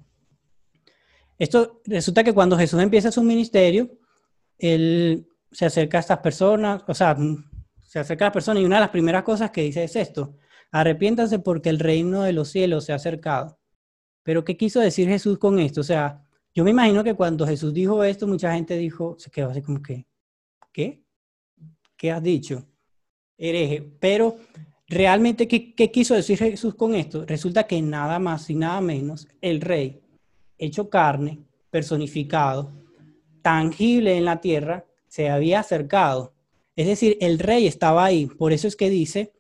Esto 1.39 1.81
resulta 1.85 2.23
que 2.23 2.33
cuando 2.33 2.57
Jesús 2.57 2.81
empieza 2.81 3.11
su 3.11 3.23
ministerio, 3.23 3.91
él 4.59 5.27
se 5.51 5.67
acerca 5.67 5.99
a 5.99 6.01
estas 6.01 6.19
personas, 6.19 6.83
o 6.87 6.95
sea, 6.95 7.17
se 7.83 7.99
acerca 7.99 8.25
a 8.25 8.29
las 8.29 8.33
personas 8.33 8.63
y 8.63 8.67
una 8.67 8.77
de 8.77 8.83
las 8.83 8.91
primeras 8.91 9.25
cosas 9.25 9.51
que 9.51 9.63
dice 9.63 9.83
es 9.85 9.97
esto, 9.97 10.37
arrepiéntanse 10.71 11.41
porque 11.41 11.71
el 11.71 11.81
reino 11.81 12.23
de 12.23 12.33
los 12.33 12.49
cielos 12.49 12.85
se 12.85 12.93
ha 12.93 12.97
acercado. 12.97 13.59
Pero 14.25 14.45
¿qué 14.45 14.57
quiso 14.57 14.81
decir 14.81 15.09
Jesús 15.09 15.39
con 15.39 15.61
esto? 15.61 15.83
O 15.83 15.85
sea, 15.85 16.27
yo 16.53 16.65
me 16.65 16.71
imagino 16.73 17.05
que 17.05 17.15
cuando 17.15 17.47
Jesús 17.47 17.73
dijo 17.73 18.03
esto, 18.03 18.27
mucha 18.27 18.53
gente 18.53 18.77
dijo, 18.77 19.15
se 19.21 19.31
quedó 19.31 19.51
así 19.51 19.63
como 19.63 19.81
que, 19.81 20.07
¿qué? 20.73 21.05
¿Qué 21.97 22.11
has 22.11 22.23
dicho? 22.23 22.67
hereje. 23.39 23.83
Pero 24.01 24.37
realmente, 24.89 25.49
¿qué, 25.49 25.91
quiso 25.91 26.15
decir 26.15 26.39
Jesús 26.39 26.75
con 26.75 26.95
esto? 26.95 27.25
Resulta 27.25 27.67
que 27.67 27.81
nada 27.83 28.19
más 28.19 28.49
y 28.51 28.55
nada 28.55 28.81
menos, 28.81 29.29
el 29.41 29.61
rey, 29.61 30.01
hecho 30.59 30.89
carne, 30.89 31.41
personificado, 31.71 32.73
tangible 33.43 34.17
en 34.17 34.25
la 34.25 34.41
tierra, 34.41 34.85
se 35.09 35.29
había 35.29 35.61
acercado. 35.61 36.35
Es 36.77 36.87
decir, 36.87 37.17
el 37.21 37.39
rey 37.39 37.67
estaba 37.67 38.05
ahí. 38.05 38.27
Por 38.27 38.53
eso 38.53 38.67
es 38.67 38.77
que 38.77 38.91
dice 38.91 39.33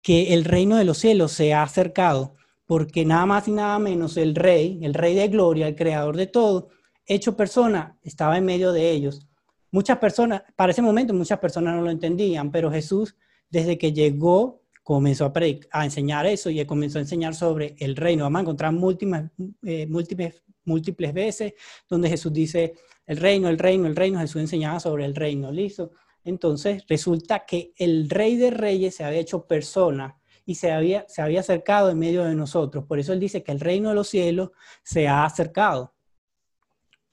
que 0.00 0.34
el 0.34 0.44
reino 0.44 0.76
de 0.76 0.84
los 0.84 0.98
cielos 0.98 1.32
se 1.32 1.52
ha 1.52 1.62
acercado, 1.62 2.34
porque 2.72 3.04
nada 3.04 3.26
más 3.26 3.48
y 3.48 3.50
nada 3.50 3.78
menos 3.78 4.16
el 4.16 4.34
rey, 4.34 4.78
el 4.80 4.94
rey 4.94 5.14
de 5.14 5.28
gloria, 5.28 5.68
el 5.68 5.76
creador 5.76 6.16
de 6.16 6.26
todo, 6.26 6.70
hecho 7.04 7.36
persona, 7.36 7.98
estaba 8.00 8.38
en 8.38 8.46
medio 8.46 8.72
de 8.72 8.92
ellos. 8.92 9.28
Muchas 9.70 9.98
personas, 9.98 10.42
para 10.56 10.72
ese 10.72 10.80
momento 10.80 11.12
muchas 11.12 11.38
personas 11.38 11.74
no 11.74 11.82
lo 11.82 11.90
entendían, 11.90 12.50
pero 12.50 12.72
Jesús 12.72 13.14
desde 13.50 13.76
que 13.76 13.92
llegó 13.92 14.62
comenzó 14.82 15.26
a, 15.26 15.32
a 15.70 15.84
enseñar 15.84 16.24
eso 16.24 16.48
y 16.48 16.64
comenzó 16.64 16.96
a 16.96 17.02
enseñar 17.02 17.34
sobre 17.34 17.76
el 17.78 17.94
reino. 17.94 18.24
Vamos 18.24 18.38
a 18.38 18.42
encontrar 18.44 18.72
múltiples, 18.72 19.24
eh, 19.66 19.86
múltiples, 19.86 20.42
múltiples 20.64 21.12
veces 21.12 21.52
donde 21.90 22.08
Jesús 22.08 22.32
dice 22.32 22.72
el 23.04 23.18
reino, 23.18 23.50
el 23.50 23.58
reino, 23.58 23.86
el 23.86 23.96
reino. 23.96 24.18
Jesús 24.18 24.40
enseñaba 24.40 24.80
sobre 24.80 25.04
el 25.04 25.14
reino, 25.14 25.52
listo. 25.52 25.90
Entonces 26.24 26.84
resulta 26.88 27.44
que 27.44 27.74
el 27.76 28.08
rey 28.08 28.36
de 28.36 28.50
reyes 28.50 28.94
se 28.94 29.04
había 29.04 29.20
hecho 29.20 29.46
persona 29.46 30.21
y 30.44 30.56
se 30.56 30.72
había, 30.72 31.04
se 31.08 31.22
había 31.22 31.40
acercado 31.40 31.90
en 31.90 31.98
medio 31.98 32.24
de 32.24 32.34
nosotros. 32.34 32.84
Por 32.84 32.98
eso 32.98 33.12
él 33.12 33.20
dice 33.20 33.42
que 33.42 33.52
el 33.52 33.60
reino 33.60 33.90
de 33.90 33.94
los 33.94 34.08
cielos 34.08 34.50
se 34.82 35.08
ha 35.08 35.24
acercado. 35.24 35.92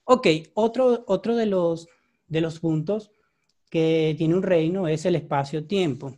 Ok, 0.04 0.28
otro, 0.56 1.04
otro 1.08 1.36
de, 1.36 1.46
los, 1.46 1.88
de 2.28 2.42
los 2.42 2.60
puntos 2.60 3.12
que 3.70 4.16
tiene 4.18 4.36
un 4.36 4.44
reino 4.44 4.88
es 4.88 5.06
el 5.06 5.16
espacio-tiempo. 5.16 6.16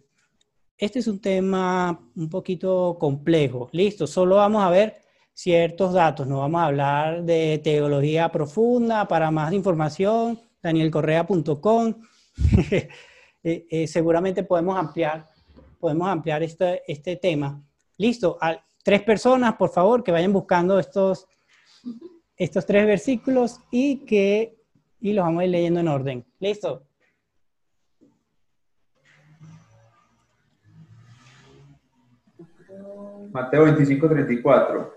Este 0.78 1.00
es 1.00 1.08
un 1.08 1.20
tema 1.20 2.00
un 2.16 2.30
poquito 2.30 2.98
complejo. 3.00 3.70
Listo, 3.72 4.08
solo 4.08 4.38
vamos 4.38 4.64
a 4.64 4.70
ver 4.70 4.96
ciertos 5.34 5.94
datos, 5.94 6.26
no 6.28 6.40
vamos 6.40 6.62
a 6.62 6.66
hablar 6.66 7.24
de 7.24 7.60
teología 7.64 8.32
profunda. 8.32 9.08
Para 9.08 9.30
más 9.30 9.54
información, 9.54 10.40
danielcorrea.com. 10.62 11.96
Eh, 13.44 13.66
eh, 13.72 13.88
seguramente 13.88 14.44
podemos 14.44 14.78
ampliar, 14.78 15.28
podemos 15.82 16.08
ampliar 16.08 16.44
este, 16.44 16.84
este 16.88 17.18
tema. 17.18 17.62
Listo, 17.98 18.38
tres 18.84 19.02
personas, 19.02 19.56
por 19.56 19.70
favor, 19.70 20.04
que 20.04 20.12
vayan 20.12 20.32
buscando 20.32 20.80
estos, 20.80 21.28
estos 22.38 22.66
tres 22.66 22.86
versículos 22.86 23.60
y 23.72 24.06
que 24.06 24.56
y 25.02 25.14
los 25.14 25.26
vamos 25.26 25.42
a 25.42 25.46
ir 25.46 25.52
leyendo 25.52 25.80
en 25.80 25.88
orden. 25.88 26.26
Listo. 26.40 26.84
Mateo 33.32 33.64
25, 33.64 34.10
34. 34.10 34.94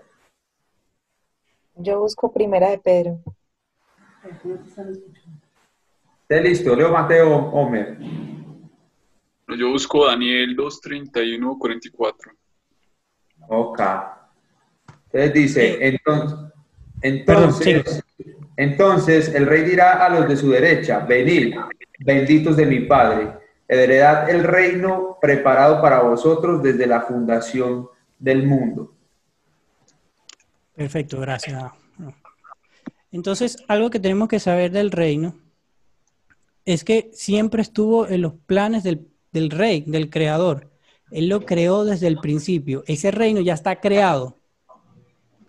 Yo 1.77 1.99
busco 1.99 2.31
primera 2.31 2.69
de 2.69 2.77
Pedro. 2.77 3.19
Esté 6.21 6.41
listo, 6.41 6.75
leo 6.75 6.91
Mateo 6.91 7.35
Homer. 7.51 7.97
Yo 9.47 9.69
busco 9.69 10.07
Daniel 10.07 10.55
2, 10.55 10.81
31, 10.81 11.57
44. 11.59 12.31
Ok. 13.47 13.81
Entonces 15.11 15.33
dice, 15.33 15.87
entonces, 15.87 16.37
entonces, 17.01 18.03
entonces 18.57 19.35
el 19.35 19.45
rey 19.45 19.63
dirá 19.63 20.05
a 20.05 20.09
los 20.09 20.27
de 20.27 20.35
su 20.35 20.49
derecha, 20.49 20.99
venid, 20.99 21.55
benditos 21.99 22.57
de 22.57 22.65
mi 22.65 22.81
Padre, 22.81 23.33
heredad 23.67 24.29
el 24.29 24.43
reino 24.43 25.17
preparado 25.21 25.81
para 25.81 26.01
vosotros 26.01 26.61
desde 26.61 26.87
la 26.87 27.01
fundación 27.01 27.87
del 28.19 28.43
mundo. 28.45 28.93
Perfecto, 30.73 31.19
gracias. 31.19 31.63
Entonces, 33.11 33.63
algo 33.67 33.89
que 33.89 33.99
tenemos 33.99 34.27
que 34.27 34.39
saber 34.39 34.71
del 34.71 34.91
reino 34.91 35.39
es 36.65 36.83
que 36.83 37.09
siempre 37.13 37.61
estuvo 37.61 38.07
en 38.07 38.21
los 38.21 38.33
planes 38.45 38.83
del, 38.83 39.07
del 39.35 39.51
rey, 39.51 39.83
del 39.85 40.09
creador. 40.09 40.71
Él 41.11 41.27
lo 41.27 41.45
creó 41.45 41.83
desde 41.83 42.07
el 42.07 42.17
principio. 42.17 42.83
Ese 42.87 43.11
reino 43.11 43.41
ya 43.41 43.53
está 43.53 43.79
creado, 43.79 44.37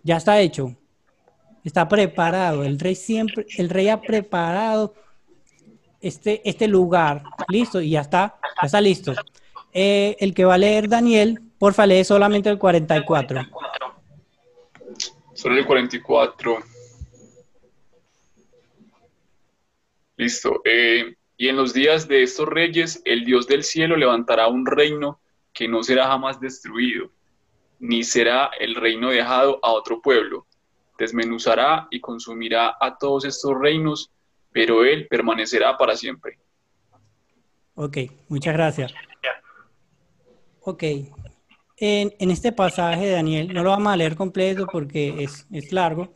ya 0.03 0.17
está 0.17 0.39
hecho, 0.41 0.75
está 1.63 1.87
preparado. 1.87 2.63
El 2.63 2.77
rey 2.79 2.95
siempre, 2.95 3.45
el 3.57 3.69
rey 3.69 3.87
ha 3.87 4.01
preparado 4.01 4.93
este, 6.01 6.47
este 6.47 6.67
lugar, 6.67 7.23
listo, 7.47 7.81
y 7.81 7.91
ya 7.91 8.01
está, 8.01 8.35
ya 8.61 8.65
está 8.65 8.81
listo. 8.81 9.13
Eh, 9.73 10.17
el 10.19 10.33
que 10.33 10.45
va 10.45 10.55
a 10.55 10.59
leer 10.59 10.89
Daniel, 10.89 11.41
porfa, 11.57 11.85
lee 11.85 12.03
solamente 12.03 12.49
el 12.49 12.59
44. 12.59 13.41
Solo 15.33 15.55
el 15.55 15.65
44. 15.65 16.57
Listo. 20.17 20.61
Eh, 20.65 21.15
y 21.37 21.49
en 21.49 21.55
los 21.55 21.73
días 21.73 22.07
de 22.07 22.23
estos 22.23 22.47
reyes, 22.47 23.01
el 23.05 23.23
Dios 23.23 23.47
del 23.47 23.63
cielo 23.63 23.95
levantará 23.95 24.47
un 24.47 24.65
reino 24.65 25.19
que 25.53 25.67
no 25.67 25.83
será 25.83 26.07
jamás 26.07 26.39
destruido, 26.39 27.11
ni 27.79 28.03
será 28.03 28.49
el 28.59 28.73
reino 28.73 29.11
dejado 29.11 29.59
a 29.61 29.71
otro 29.71 30.01
pueblo. 30.01 30.47
Desmenuzará 30.97 31.87
y 31.91 31.99
consumirá 31.99 32.75
a 32.81 32.97
todos 32.97 33.23
estos 33.25 33.53
reinos, 33.59 34.11
pero 34.51 34.83
él 34.83 35.07
permanecerá 35.07 35.77
para 35.77 35.95
siempre. 35.95 36.39
Ok, 37.75 37.97
muchas 38.29 38.53
gracias. 38.55 38.93
Ok, 40.61 40.83
en, 41.77 42.31
este 42.31 42.51
pasaje 42.51 43.11
Daniel, 43.11 43.53
no 43.53 43.61
lo 43.61 43.69
vamos 43.69 43.93
a 43.93 43.95
leer 43.95 44.15
completo 44.15 44.65
porque 44.71 45.23
es, 45.23 45.71
largo, 45.71 46.15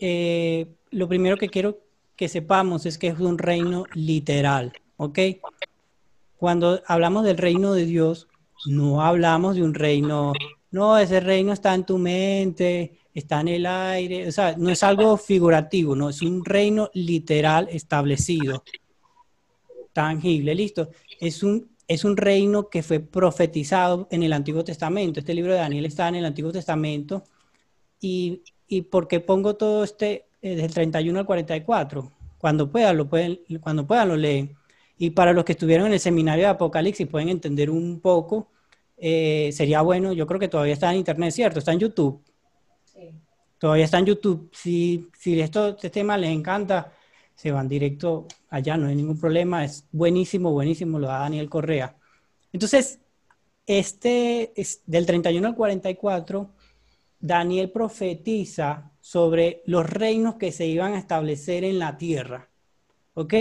eh, 0.00 0.66
lo 0.90 1.06
primero 1.06 1.36
que 1.36 1.48
quiero 1.48 1.83
que 2.16 2.28
sepamos 2.28 2.86
es 2.86 2.98
que 2.98 3.08
es 3.08 3.18
un 3.18 3.38
reino 3.38 3.86
literal, 3.94 4.72
¿ok? 4.96 5.18
Cuando 6.36 6.82
hablamos 6.86 7.24
del 7.24 7.38
reino 7.38 7.72
de 7.72 7.86
Dios, 7.86 8.28
no 8.66 9.02
hablamos 9.02 9.56
de 9.56 9.62
un 9.62 9.74
reino, 9.74 10.32
no, 10.70 10.98
ese 10.98 11.20
reino 11.20 11.52
está 11.52 11.74
en 11.74 11.86
tu 11.86 11.98
mente, 11.98 12.98
está 13.14 13.40
en 13.40 13.48
el 13.48 13.66
aire, 13.66 14.28
o 14.28 14.32
sea, 14.32 14.56
no 14.56 14.70
es 14.70 14.82
algo 14.82 15.16
figurativo, 15.16 15.94
no, 15.96 16.10
es 16.10 16.22
un 16.22 16.44
reino 16.44 16.90
literal 16.94 17.68
establecido, 17.70 18.62
tangible, 19.92 20.54
listo. 20.54 20.90
Es 21.20 21.42
un, 21.42 21.70
es 21.88 22.04
un 22.04 22.16
reino 22.16 22.68
que 22.68 22.82
fue 22.82 23.00
profetizado 23.00 24.08
en 24.10 24.22
el 24.22 24.32
Antiguo 24.32 24.64
Testamento. 24.64 25.20
Este 25.20 25.32
libro 25.32 25.52
de 25.52 25.58
Daniel 25.58 25.86
está 25.86 26.08
en 26.08 26.16
el 26.16 26.24
Antiguo 26.26 26.52
Testamento. 26.52 27.24
¿Y, 28.00 28.42
y 28.66 28.82
por 28.82 29.08
pongo 29.24 29.56
todo 29.56 29.84
este 29.84 30.26
eh, 30.44 30.56
del 30.56 30.74
31 30.74 31.20
al 31.20 31.24
44. 31.24 32.12
Cuando 32.36 32.70
puedan, 32.70 32.98
lo 32.98 33.08
pueden, 33.08 33.40
cuando 33.62 33.86
puedan 33.86 34.08
lo 34.08 34.16
leen. 34.16 34.54
Y 34.98 35.08
para 35.10 35.32
los 35.32 35.42
que 35.42 35.52
estuvieron 35.52 35.86
en 35.86 35.94
el 35.94 36.00
seminario 36.00 36.44
de 36.44 36.50
Apocalipsis 36.50 37.06
pueden 37.06 37.30
entender 37.30 37.70
un 37.70 37.98
poco, 37.98 38.50
eh, 38.98 39.48
sería 39.54 39.80
bueno, 39.80 40.12
yo 40.12 40.26
creo 40.26 40.38
que 40.38 40.48
todavía 40.48 40.74
está 40.74 40.90
en 40.92 40.98
internet, 40.98 41.32
¿cierto? 41.32 41.60
Está 41.60 41.72
en 41.72 41.78
YouTube. 41.78 42.22
Sí. 42.84 43.10
Todavía 43.56 43.86
está 43.86 43.98
en 43.98 44.04
YouTube. 44.04 44.50
Si, 44.52 45.08
si 45.18 45.40
esto, 45.40 45.70
este 45.70 45.88
tema 45.88 46.18
les 46.18 46.28
encanta, 46.28 46.92
se 47.34 47.50
van 47.50 47.66
directo 47.66 48.26
allá, 48.50 48.76
no 48.76 48.88
hay 48.88 48.96
ningún 48.96 49.18
problema. 49.18 49.64
Es 49.64 49.88
buenísimo, 49.92 50.52
buenísimo, 50.52 50.98
lo 50.98 51.06
da 51.06 51.20
Daniel 51.20 51.48
Correa. 51.48 51.96
Entonces, 52.52 53.00
este 53.66 54.52
es 54.60 54.82
del 54.84 55.06
31 55.06 55.48
al 55.48 55.54
44 55.54 56.50
Daniel 57.18 57.70
profetiza 57.70 58.92
sobre 59.04 59.60
los 59.66 59.84
reinos 59.84 60.36
que 60.36 60.50
se 60.50 60.66
iban 60.66 60.94
a 60.94 60.98
establecer 60.98 61.62
en 61.62 61.78
la 61.78 61.98
tierra. 61.98 62.48
¿Ok? 63.12 63.34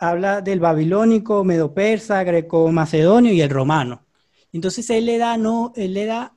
Habla 0.00 0.40
del 0.40 0.60
babilónico, 0.60 1.44
medo-persa, 1.44 2.24
greco-macedonio 2.24 3.30
y 3.30 3.42
el 3.42 3.50
romano. 3.50 4.06
Entonces 4.50 4.88
él 4.88 5.04
le 5.04 5.18
da, 5.18 5.36
no, 5.36 5.74
él 5.76 5.92
le 5.92 6.06
da 6.06 6.34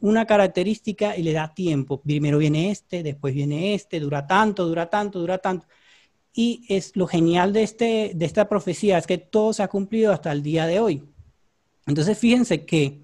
una 0.00 0.24
característica 0.24 1.14
y 1.14 1.22
le 1.22 1.34
da 1.34 1.52
tiempo. 1.52 2.00
Primero 2.00 2.38
viene 2.38 2.70
este, 2.70 3.02
después 3.02 3.34
viene 3.34 3.74
este, 3.74 4.00
dura 4.00 4.26
tanto, 4.26 4.66
dura 4.66 4.88
tanto, 4.88 5.18
dura 5.18 5.36
tanto. 5.36 5.66
Y 6.32 6.64
es 6.70 6.96
lo 6.96 7.06
genial 7.06 7.52
de, 7.52 7.64
este, 7.64 8.12
de 8.14 8.24
esta 8.24 8.48
profecía 8.48 8.96
es 8.96 9.06
que 9.06 9.18
todo 9.18 9.52
se 9.52 9.62
ha 9.62 9.68
cumplido 9.68 10.10
hasta 10.10 10.32
el 10.32 10.42
día 10.42 10.64
de 10.64 10.80
hoy. 10.80 11.04
Entonces 11.86 12.16
fíjense 12.16 12.64
que 12.64 13.02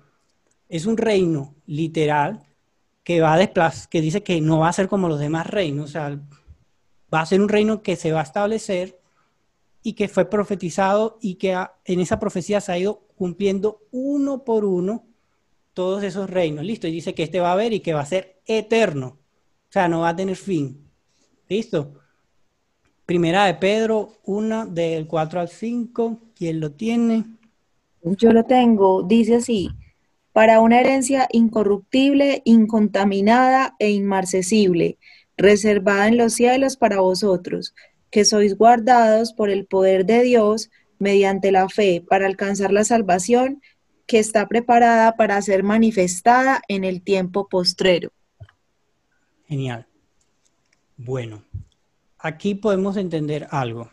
es 0.70 0.86
un 0.86 0.96
reino 0.96 1.54
literal 1.66 2.45
que 3.06 3.20
va 3.20 3.34
a 3.34 3.38
desplazar, 3.38 3.88
que 3.88 4.00
dice 4.00 4.24
que 4.24 4.40
no 4.40 4.58
va 4.58 4.68
a 4.68 4.72
ser 4.72 4.88
como 4.88 5.08
los 5.08 5.20
demás 5.20 5.46
reinos, 5.46 5.90
o 5.90 5.92
sea, 5.92 6.20
va 7.14 7.20
a 7.20 7.26
ser 7.26 7.40
un 7.40 7.48
reino 7.48 7.80
que 7.80 7.94
se 7.94 8.10
va 8.10 8.18
a 8.18 8.24
establecer 8.24 8.98
y 9.84 9.92
que 9.92 10.08
fue 10.08 10.28
profetizado 10.28 11.16
y 11.22 11.36
que 11.36 11.56
en 11.84 12.00
esa 12.00 12.18
profecía 12.18 12.60
se 12.60 12.72
ha 12.72 12.78
ido 12.78 13.06
cumpliendo 13.14 13.80
uno 13.92 14.42
por 14.42 14.64
uno 14.64 15.04
todos 15.72 16.02
esos 16.02 16.28
reinos. 16.28 16.64
Listo, 16.64 16.88
y 16.88 16.90
dice 16.90 17.14
que 17.14 17.22
este 17.22 17.38
va 17.38 17.50
a 17.50 17.52
haber 17.52 17.72
y 17.74 17.78
que 17.78 17.94
va 17.94 18.00
a 18.00 18.06
ser 18.06 18.40
eterno, 18.44 19.18
o 19.68 19.72
sea, 19.72 19.86
no 19.86 20.00
va 20.00 20.08
a 20.08 20.16
tener 20.16 20.34
fin. 20.34 20.90
Listo. 21.48 22.00
Primera 23.04 23.44
de 23.44 23.54
Pedro, 23.54 24.14
una 24.24 24.66
del 24.66 25.06
4 25.06 25.42
al 25.42 25.48
5, 25.48 26.18
¿quién 26.34 26.58
lo 26.58 26.72
tiene? 26.72 27.24
Yo 28.02 28.32
lo 28.32 28.42
tengo, 28.42 29.04
dice 29.04 29.36
así, 29.36 29.70
para 30.36 30.60
una 30.60 30.80
herencia 30.80 31.26
incorruptible, 31.32 32.42
incontaminada 32.44 33.74
e 33.78 33.92
inmarcesible, 33.92 34.98
reservada 35.38 36.08
en 36.08 36.18
los 36.18 36.34
cielos 36.34 36.76
para 36.76 37.00
vosotros, 37.00 37.74
que 38.10 38.26
sois 38.26 38.54
guardados 38.54 39.32
por 39.32 39.48
el 39.48 39.64
poder 39.64 40.04
de 40.04 40.22
Dios 40.22 40.68
mediante 40.98 41.52
la 41.52 41.70
fe 41.70 42.04
para 42.06 42.26
alcanzar 42.26 42.70
la 42.70 42.84
salvación 42.84 43.62
que 44.04 44.18
está 44.18 44.46
preparada 44.46 45.16
para 45.16 45.40
ser 45.40 45.62
manifestada 45.62 46.60
en 46.68 46.84
el 46.84 47.00
tiempo 47.00 47.48
postrero. 47.48 48.12
Genial. 49.48 49.86
Bueno, 50.98 51.44
aquí 52.18 52.54
podemos 52.54 52.98
entender 52.98 53.46
algo. 53.50 53.90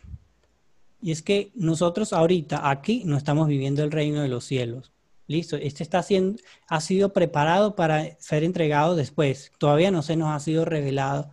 Y 1.01 1.13
es 1.13 1.21
que 1.21 1.53
nosotros 1.55 2.11
ahorita 2.11 2.69
aquí 2.69 3.03
no 3.05 3.15
estamos 3.15 3.47
viviendo 3.47 3.81
el 3.81 3.91
reino 3.93 4.21
de 4.21 4.27
los 4.27 4.43
cielos. 4.43 4.93
Listo, 5.33 5.57
este 5.57 5.83
está 5.83 6.03
siendo, 6.03 6.41
ha 6.67 6.79
sido 6.81 7.11
preparado 7.13 7.75
para 7.75 8.17
ser 8.19 8.43
entregado 8.43 8.95
después. 8.95 9.51
Todavía 9.57 9.91
no 9.91 10.01
se 10.03 10.15
nos 10.15 10.29
ha 10.29 10.39
sido 10.39 10.65
revelado 10.65 11.31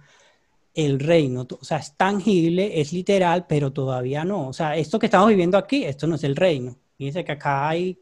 el 0.74 0.98
reino. 1.00 1.46
O 1.60 1.64
sea, 1.64 1.78
es 1.78 1.96
tangible, 1.96 2.80
es 2.80 2.92
literal, 2.92 3.46
pero 3.46 3.72
todavía 3.72 4.24
no. 4.24 4.48
O 4.48 4.52
sea, 4.52 4.76
esto 4.76 4.98
que 4.98 5.06
estamos 5.06 5.28
viviendo 5.28 5.58
aquí, 5.58 5.84
esto 5.84 6.06
no 6.06 6.14
es 6.16 6.24
el 6.24 6.36
reino. 6.36 6.78
Fíjense 6.96 7.24
que 7.24 7.32
acá 7.32 7.68
hay 7.68 7.98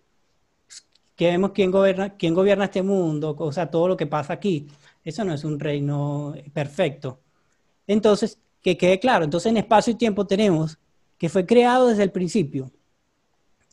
que 1.16 1.26
vemos 1.26 1.50
quién 1.52 1.72
gobierna, 1.72 2.16
quién 2.16 2.32
gobierna 2.32 2.66
este 2.66 2.82
mundo, 2.82 3.34
o 3.36 3.52
sea, 3.52 3.68
todo 3.68 3.88
lo 3.88 3.96
que 3.96 4.06
pasa 4.06 4.34
aquí. 4.34 4.68
Eso 5.04 5.24
no 5.24 5.34
es 5.34 5.42
un 5.42 5.58
reino 5.58 6.34
perfecto. 6.52 7.20
Entonces, 7.88 8.38
que 8.62 8.76
quede 8.76 9.00
claro, 9.00 9.24
entonces 9.24 9.50
en 9.50 9.56
espacio 9.56 9.92
y 9.92 9.96
tiempo 9.96 10.26
tenemos 10.28 10.78
que 11.18 11.28
fue 11.28 11.44
creado 11.44 11.88
desde 11.88 12.04
el 12.04 12.12
principio. 12.12 12.70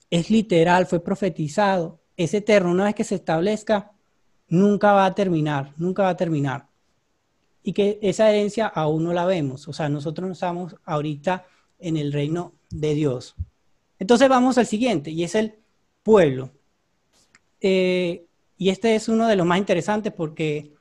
Es 0.10 0.32
literal, 0.32 0.88
fue 0.88 1.04
profetizado, 1.04 2.00
es 2.17 2.34
eterno. 2.34 2.71
Una 2.71 2.86
vez 2.86 2.95
que 2.95 3.04
se 3.04 3.15
establezca, 3.15 3.91
nunca 4.47 4.93
va 4.93 5.06
a 5.06 5.15
terminar, 5.15 5.73
nunca 5.78 6.04
va 6.04 6.10
a 6.10 6.17
terminar. 6.17 6.67
Y 7.63 7.73
que 7.73 7.99
esa 8.01 8.30
herencia 8.30 8.67
aún 8.67 9.04
no 9.04 9.13
la 9.13 9.25
vemos. 9.25 9.67
O 9.67 9.73
sea, 9.73 9.89
nosotros 9.89 10.28
no 10.28 10.34
estamos 10.34 10.75
ahorita 10.86 11.45
en 11.80 11.97
el 11.97 12.13
reino 12.13 12.54
de 12.69 12.93
Dios. 12.93 13.36
Entonces 13.99 14.30
vamos 14.30 14.58
al 14.58 14.65
siguiente, 14.65 15.12
y 15.12 15.23
es 15.23 15.36
el 15.36 15.56
pueblo. 16.04 16.51
Eh, 17.62 18.25
y 18.58 18.69
este 18.69 18.95
es 18.95 19.10
uno 19.10 19.28
de 19.28 19.36
los 19.36 19.45
más 19.45 19.58
interesantes 19.58 20.13
porque 20.13 20.73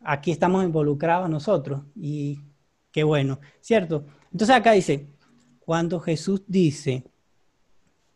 aquí 0.00 0.30
estamos 0.30 0.64
involucrados 0.64 1.28
nosotros 1.30 1.82
y 1.96 2.40
qué 2.92 3.04
bueno, 3.04 3.40
¿cierto? 3.60 4.04
Entonces 4.30 4.54
acá 4.54 4.72
dice, 4.72 5.08
cuando 5.60 5.98
Jesús 6.00 6.42
dice 6.46 7.04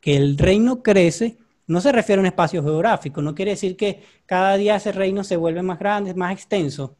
que 0.00 0.16
el 0.16 0.38
reino 0.38 0.82
crece, 0.82 1.38
no 1.68 1.80
se 1.80 1.92
refiere 1.92 2.18
a 2.18 2.22
un 2.22 2.26
espacio 2.26 2.62
geográfico, 2.62 3.22
no 3.22 3.34
quiere 3.34 3.52
decir 3.52 3.76
que 3.76 4.02
cada 4.26 4.56
día 4.56 4.76
ese 4.76 4.90
reino 4.90 5.22
se 5.22 5.36
vuelve 5.36 5.62
más 5.62 5.78
grande, 5.78 6.14
más 6.14 6.32
extenso, 6.32 6.96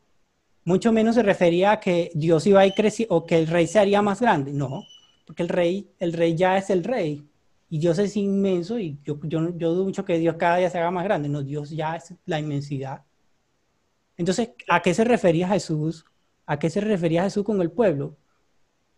mucho 0.65 0.93
menos 0.93 1.17
se 1.17 1.23
refería 1.23 1.73
a 1.73 1.81
que 1.81 2.11
Dios 2.15 2.47
iba 2.47 2.61
a 2.61 2.67
ir 2.67 2.75
creciendo 2.75 3.17
o 3.17 3.27
que 3.27 3.39
el 3.39 3.49
rey 3.49 3.67
se 3.67 3.81
haría 3.81 4.03
más 4.03 4.21
grande, 4.21 4.53
no, 4.53 4.85
porque 5.27 5.43
el 5.43 5.49
rey, 5.49 5.91
el 5.99 6.13
rey 6.13 6.37
ya 6.37 6.57
es 6.57 6.71
el 6.71 6.85
rey, 6.85 7.29
y 7.71 7.79
Dios 7.79 7.99
es 7.99 8.17
inmenso 8.17 8.79
y 8.79 8.99
yo, 9.05 9.19
yo, 9.25 9.57
yo 9.57 9.75
dudo 9.75 9.85
mucho 9.85 10.05
que 10.05 10.19
Dios 10.19 10.37
cada 10.39 10.57
día 10.57 10.71
se 10.71 10.79
haga 10.79 10.91
más 10.91 11.05
grande. 11.05 11.29
No, 11.29 11.43
Dios 11.43 11.71
ya 11.71 11.97
es 11.97 12.15
la 12.25 12.39
inmensidad. 12.41 13.05
Entonces, 14.17 14.51
¿a 14.69 14.83
qué 14.83 14.95
se 14.95 15.05
refería 15.05 15.49
Jesús? 15.49 16.05
¿A 16.47 16.59
qué 16.59 16.71
se 16.71 16.81
refería 16.81 17.25
Jesús 17.25 17.45
con 17.45 17.61
el 17.61 17.71
pueblo? 17.71 18.17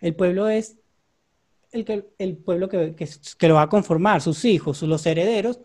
El 0.01 0.15
pueblo 0.15 0.49
es 0.49 0.79
el, 1.73 2.07
el 2.19 2.37
pueblo 2.37 2.69
que, 2.69 2.95
que, 2.95 3.09
que 3.39 3.49
lo 3.49 3.55
va 3.55 3.63
a 3.63 3.69
conformar, 3.69 4.21
sus 4.21 4.45
hijos, 4.45 4.83
los 4.83 5.07
herederos, 5.07 5.61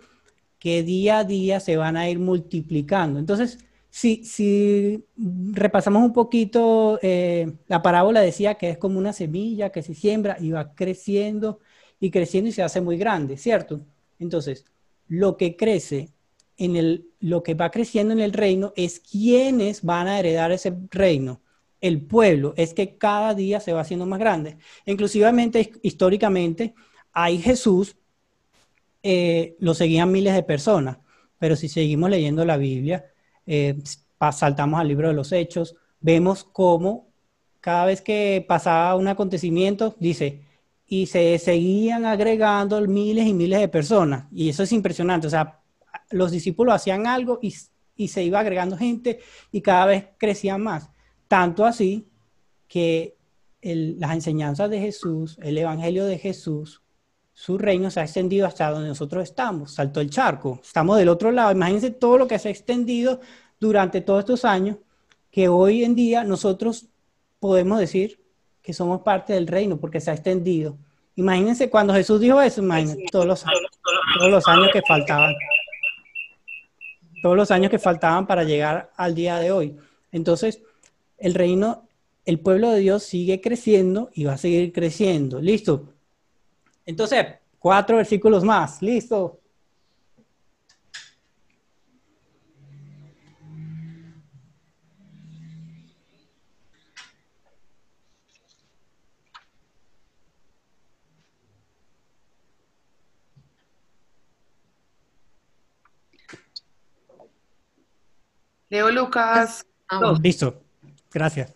que 0.60 0.84
día 0.84 1.20
a 1.20 1.24
día 1.24 1.60
se 1.60 1.78
van 1.78 1.98
a 1.98 2.10
ir 2.10 2.20
multiplicando. 2.20 3.20
Entonces, 3.20 3.60
si, 3.90 4.24
si 4.26 5.06
repasamos 5.54 6.04
un 6.04 6.12
poquito, 6.12 7.00
eh, 7.02 7.54
la 7.68 7.82
parábola 7.82 8.22
decía 8.22 8.56
que 8.56 8.72
es 8.72 8.78
como 8.78 9.00
una 9.00 9.14
semilla 9.14 9.72
que 9.72 9.84
se 9.84 9.94
siembra 9.94 10.38
y 10.40 10.52
va 10.52 10.74
creciendo 10.76 11.60
y 12.00 12.12
creciendo 12.12 12.50
y 12.50 12.54
se 12.54 12.64
hace 12.64 12.82
muy 12.82 12.98
grande, 12.98 13.38
¿cierto? 13.38 13.82
Entonces, 14.20 14.66
lo 15.08 15.38
que 15.38 15.56
crece 15.56 16.10
en 16.58 16.76
el, 16.76 17.10
lo 17.20 17.44
que 17.44 17.54
va 17.54 17.72
creciendo 17.72 18.14
en 18.14 18.20
el 18.20 18.34
reino 18.34 18.74
es 18.76 19.00
quienes 19.00 19.82
van 19.82 20.08
a 20.08 20.20
heredar 20.20 20.52
ese 20.52 20.74
reino. 20.92 21.42
El 21.88 22.02
pueblo 22.02 22.54
es 22.58 22.74
que 22.74 22.98
cada 22.98 23.34
día 23.34 23.60
se 23.60 23.74
va 23.74 23.82
haciendo 23.82 24.06
más 24.06 24.20
grande. 24.20 24.58
Inclusivamente, 24.86 25.72
históricamente, 25.84 26.74
ahí 27.14 27.38
Jesús 27.38 27.96
eh, 29.04 29.56
lo 29.60 29.74
seguían 29.74 30.12
miles 30.12 30.34
de 30.34 30.44
personas, 30.44 30.98
pero 31.38 31.56
si 31.56 31.70
seguimos 31.70 32.10
leyendo 32.10 32.44
la 32.44 32.58
Biblia, 32.58 33.06
eh, 33.46 33.78
saltamos 34.32 34.80
al 34.80 34.88
libro 34.88 35.10
de 35.10 35.14
los 35.14 35.32
Hechos, 35.32 35.76
vemos 36.00 36.44
cómo 36.44 37.08
cada 37.62 37.86
vez 37.86 38.02
que 38.02 38.44
pasaba 38.48 38.96
un 38.96 39.08
acontecimiento, 39.08 39.96
dice, 40.00 40.44
y 40.88 41.08
se 41.08 41.38
seguían 41.40 42.06
agregando 42.06 42.80
miles 42.82 43.28
y 43.28 43.34
miles 43.34 43.60
de 43.60 43.68
personas. 43.68 44.26
Y 44.32 44.50
eso 44.50 44.64
es 44.64 44.72
impresionante. 44.72 45.28
O 45.28 45.30
sea, 45.30 45.62
los 46.12 46.32
discípulos 46.32 46.76
hacían 46.76 47.08
algo 47.08 47.40
y, 47.42 47.52
se 48.08 48.24
iba 48.24 48.40
agregando 48.40 48.78
gente 48.78 49.20
y 49.52 49.62
cada 49.62 49.86
vez 49.86 50.08
crecían 50.18 50.62
más. 50.62 50.90
Tanto 51.28 51.66
así 51.66 52.08
que 52.68 53.16
las 53.62 54.14
enseñanzas 54.14 54.70
de 54.70 54.80
Jesús, 54.80 55.38
el 55.42 55.58
Evangelio 55.58 56.06
de 56.06 56.20
Jesús, 56.20 56.82
su 57.34 57.58
reino 57.58 57.92
se 57.92 58.00
ha 58.00 58.04
extendido 58.04 58.48
hasta 58.48 58.70
donde 58.70 58.88
nosotros 58.88 59.24
estamos, 59.24 59.74
saltó 59.74 60.00
el 60.00 60.10
charco, 60.10 60.62
estamos 60.64 60.98
del 60.98 61.10
otro 61.10 61.32
lado. 61.32 61.52
Imagínense 61.52 61.92
todo 61.92 62.18
lo 62.18 62.28
que 62.28 62.40
se 62.40 62.48
ha 62.48 62.52
extendido 62.52 63.20
durante 63.60 64.02
todos 64.02 64.20
estos 64.20 64.46
años, 64.46 64.78
que 65.32 65.50
hoy 65.50 65.84
en 65.84 65.96
día 65.96 66.24
nosotros 66.24 66.88
podemos 67.40 67.80
decir 67.80 68.22
que 68.62 68.74
somos 68.74 69.02
parte 69.02 69.34
del 69.34 69.48
reino 69.48 69.78
porque 69.78 70.00
se 70.00 70.12
ha 70.12 70.14
extendido. 70.14 70.78
Imagínense 71.16 71.70
cuando 71.70 71.94
Jesús 71.94 72.22
dijo 72.22 72.42
eso, 72.42 72.62
imagínense 72.62 73.06
todos 73.12 73.26
los, 73.26 73.46
todos 74.18 74.32
los 74.32 74.48
años 74.48 74.70
que 74.72 74.82
faltaban. 74.88 75.34
Todos 77.22 77.36
los 77.36 77.52
años 77.52 77.72
que 77.72 77.80
faltaban 77.80 78.28
para 78.28 78.44
llegar 78.44 78.92
al 78.96 79.16
día 79.16 79.40
de 79.40 79.52
hoy. 79.52 79.76
Entonces, 80.12 80.62
el 81.18 81.34
reino, 81.34 81.88
el 82.26 82.40
pueblo 82.40 82.72
de 82.72 82.80
Dios 82.80 83.04
sigue 83.04 83.42
creciendo 83.42 84.10
y 84.14 84.26
va 84.26 84.34
a 84.34 84.38
seguir 84.38 84.72
creciendo. 84.74 85.40
¿Listo? 85.40 85.94
Entonces, 86.86 87.26
cuatro 87.60 87.98
versículos 87.98 88.44
más. 88.44 88.82
¿Listo? 88.82 89.40
Leo 108.70 108.92
Lucas. 108.92 109.66
Listo, 110.22 110.65
gracias. 111.16 111.54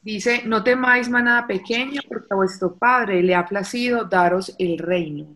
Dice, 0.00 0.42
no 0.46 0.64
temáis 0.64 1.08
manada 1.08 1.46
pequeña, 1.46 2.00
porque 2.08 2.26
a 2.30 2.36
vuestro 2.36 2.74
Padre 2.74 3.22
le 3.22 3.34
ha 3.34 3.44
placido 3.44 4.04
daros 4.04 4.54
el 4.58 4.78
reino. 4.78 5.26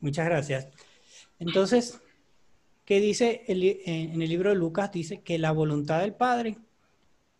Muchas 0.00 0.26
gracias. 0.26 0.68
Entonces, 1.38 2.00
¿qué 2.84 3.00
dice 3.00 3.42
eh, 3.48 4.10
en 4.12 4.20
el 4.20 4.28
libro 4.28 4.50
de 4.50 4.56
Lucas? 4.56 4.92
Dice 4.92 5.22
que 5.22 5.38
la 5.38 5.50
voluntad 5.50 6.00
del 6.00 6.14
Padre 6.14 6.58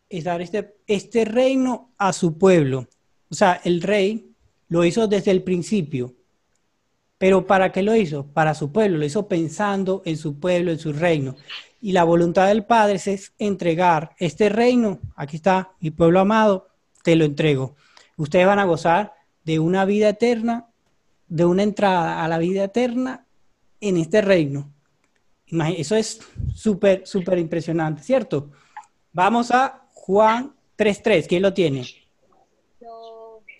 es 0.09 0.25
dar 0.25 0.41
este, 0.41 0.77
este 0.87 1.25
reino 1.25 1.93
a 1.99 2.12
su 2.12 2.38
pueblo. 2.38 2.88
O 3.31 3.35
sea, 3.35 3.61
el 3.64 3.83
rey 3.83 4.33
lo 4.69 4.85
hizo 4.85 5.07
desde 5.07 5.31
el 5.31 5.43
principio. 5.43 6.14
Pero 7.19 7.47
¿para 7.47 7.73
qué 7.73 7.83
lo 7.83 7.95
hizo? 7.97 8.27
Para 8.27 8.55
su 8.55 8.71
pueblo, 8.71 8.99
lo 8.99 9.05
hizo 9.05 9.27
pensando 9.27 10.03
en 10.05 10.17
su 10.17 10.38
pueblo, 10.38 10.71
en 10.71 10.79
su 10.79 10.93
reino. 10.93 11.37
Y 11.81 11.93
la 11.93 12.05
voluntad 12.05 12.49
del 12.49 12.64
Padre 12.64 12.97
es 12.97 13.33
entregar 13.38 14.14
este 14.19 14.49
reino, 14.49 14.99
aquí 15.14 15.37
está, 15.37 15.73
mi 15.81 15.91
pueblo 15.91 16.21
amado, 16.21 16.69
te 17.05 17.14
lo 17.14 17.25
entrego. 17.25 17.77
Ustedes 18.17 18.47
van 18.47 18.59
a 18.59 18.64
gozar 18.64 19.14
de 19.45 19.59
una 19.59 19.85
vida 19.85 20.09
eterna, 20.09 20.67
de 21.29 21.45
una 21.45 21.62
entrada 21.62 22.25
a 22.25 22.29
la 22.29 22.38
vida 22.38 22.64
eterna 22.64 23.27
en 23.81 23.97
este 23.97 24.21
reino. 24.21 24.73
Eso 25.77 25.97
es 25.97 26.21
súper, 26.55 27.07
súper 27.07 27.38
impresionante, 27.38 28.03
¿cierto? 28.03 28.51
Vamos 29.12 29.51
a 29.51 29.87
Juan 29.93 30.55
3.3, 30.77 31.27
¿quién 31.27 31.43
lo 31.43 31.55
tiene? 31.55 31.87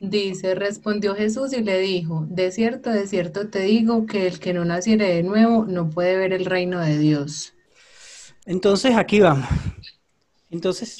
Dice, 0.00 0.54
respondió 0.54 1.14
Jesús 1.14 1.52
y 1.52 1.62
le 1.62 1.78
dijo, 1.81 2.26
de 2.28 2.52
cierto, 2.52 2.90
de 2.90 3.07
cierto 3.07 3.48
te 3.48 3.62
digo 3.62 4.07
que 4.07 4.26
el 4.28 4.38
que 4.38 4.52
no 4.52 4.64
naciere 4.64 5.09
de 5.12 5.22
nuevo 5.22 5.64
no 5.64 5.90
puede 5.90 6.16
ver 6.16 6.33
el 6.33 6.44
reino 6.44 6.81
de 6.81 6.98
Dios. 6.98 7.54
Entonces, 8.48 8.96
aquí 8.96 9.20
vamos. 9.20 9.46
Entonces, 10.50 10.98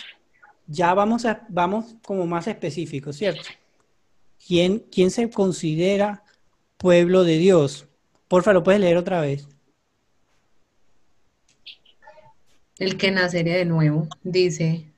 ya 0.67 0.93
vamos, 0.93 1.25
a, 1.25 1.47
vamos 1.49 1.97
como 2.05 2.27
más 2.27 2.47
específicos, 2.47 3.17
¿cierto? 3.17 3.49
¿Quién, 4.47 4.81
¿Quién 4.93 5.11
se 5.11 5.31
considera 5.31 6.23
pueblo 6.77 7.25
de 7.25 7.39
Dios? 7.39 7.87
Porfa, 8.29 8.53
¿lo 8.53 8.63
puedes 8.63 8.83
leer 8.83 8.99
otra 8.99 9.23
vez? 9.23 9.49
El 12.79 12.99
que 12.99 13.11
nacería 13.11 13.57
de 13.57 13.65
nuevo, 13.65 14.07
dice, 14.23 14.93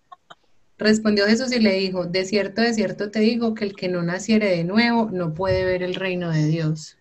Respondió 0.76 1.26
Jesús 1.26 1.54
y 1.54 1.60
le 1.60 1.74
dijo, 1.74 2.06
de 2.06 2.24
cierto, 2.24 2.62
de 2.62 2.74
cierto 2.74 3.12
te 3.12 3.20
digo 3.20 3.54
que 3.54 3.64
el 3.64 3.76
que 3.76 3.88
no 3.88 4.02
naciere 4.02 4.46
de 4.56 4.64
nuevo 4.64 5.08
no 5.12 5.34
puede 5.34 5.64
ver 5.64 5.84
el 5.84 5.94
reino 5.94 6.32
de 6.32 6.46
Dios. 6.46 6.96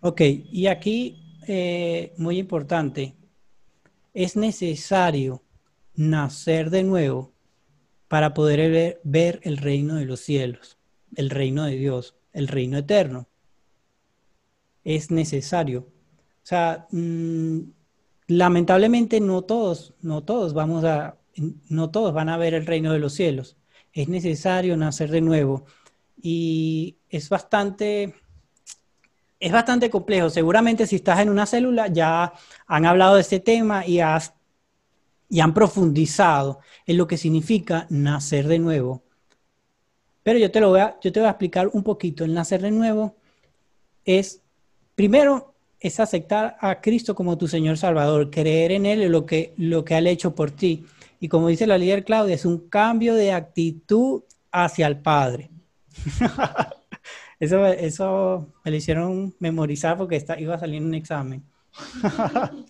Ok, 0.00 0.22
y 0.22 0.68
aquí, 0.68 1.36
eh, 1.46 2.14
muy 2.16 2.38
importante, 2.38 3.17
es 4.14 4.36
necesario 4.36 5.42
nacer 5.94 6.70
de 6.70 6.84
nuevo 6.84 7.32
para 8.08 8.34
poder 8.34 9.00
ver, 9.04 9.40
el 9.42 9.58
reino 9.58 9.96
de 9.96 10.06
los 10.06 10.20
cielos, 10.20 10.78
el 11.16 11.30
reino 11.30 11.64
de 11.64 11.76
Dios, 11.76 12.16
el 12.32 12.48
reino 12.48 12.78
eterno. 12.78 13.28
Es 14.84 15.10
necesario. 15.10 15.80
O 15.80 16.46
sea, 16.48 16.86
mm, 16.90 17.58
lamentablemente 18.28 19.20
no 19.20 19.42
todos, 19.42 19.94
no 20.00 20.24
todos 20.24 20.54
vamos 20.54 20.84
a 20.84 21.18
no 21.68 21.90
todos 21.90 22.12
van 22.12 22.28
a 22.28 22.36
ver 22.36 22.54
el 22.54 22.66
reino 22.66 22.92
de 22.92 22.98
los 22.98 23.12
cielos. 23.14 23.56
Es 23.92 24.08
necesario 24.08 24.76
nacer 24.76 25.10
de 25.10 25.20
nuevo. 25.20 25.66
Y 26.20 26.98
es 27.08 27.28
bastante, 27.28 28.14
es 29.40 29.52
bastante 29.52 29.90
complejo. 29.90 30.30
Seguramente 30.30 30.86
si 30.86 30.96
estás 30.96 31.20
en 31.20 31.28
una 31.28 31.46
célula 31.46 31.88
ya 31.88 32.32
han 32.66 32.86
hablado 32.86 33.16
de 33.16 33.22
este 33.22 33.40
tema 33.40 33.86
y, 33.86 34.00
han 34.00 35.54
profundizado 35.54 36.60
en 36.86 36.96
lo 36.96 37.06
que 37.06 37.16
significa 37.16 37.86
nacer 37.90 38.48
de 38.48 38.58
nuevo. 38.58 39.02
Pero 40.22 40.38
yo 40.38 40.50
te, 40.50 40.60
lo 40.60 40.70
voy 40.70 40.80
a, 40.80 40.98
yo 41.00 41.12
te 41.12 41.20
a 41.20 41.30
explicar 41.30 41.68
un 41.72 41.82
poquito. 41.82 42.24
El 42.24 42.34
nacer 42.34 42.60
de 42.60 42.70
nuevo 42.70 43.16
es, 44.04 44.42
primero, 44.94 45.54
es 45.80 46.00
aceptar 46.00 46.56
a 46.60 46.80
Cristo 46.80 47.14
como 47.14 47.38
tu 47.38 47.46
Señor 47.46 47.78
Salvador, 47.78 48.30
creer 48.30 48.72
en 48.72 48.86
Él 48.86 49.02
y 49.02 49.08
lo 49.08 49.24
que, 49.24 49.54
lo 49.56 49.84
que 49.84 49.94
ha 49.94 50.00
hecho 50.00 50.34
por 50.34 50.50
ti. 50.50 50.84
Y 51.20 51.28
como 51.28 51.48
dice 51.48 51.66
la 51.66 51.78
líder 51.78 52.04
Claudia, 52.04 52.34
es 52.34 52.44
un 52.44 52.68
cambio 52.68 53.14
de 53.14 53.32
actitud 53.32 54.22
hacia 54.50 54.86
el 54.86 54.98
Padre. 54.98 55.50
eso, 57.40 57.66
eso 57.66 58.52
me 58.64 58.70
lo 58.70 58.76
hicieron 58.76 59.34
memorizar 59.38 59.96
porque 59.96 60.16
está, 60.16 60.38
iba 60.38 60.54
a 60.54 60.58
salir 60.58 60.76
en 60.76 60.86
un 60.86 60.94
examen. 60.94 61.42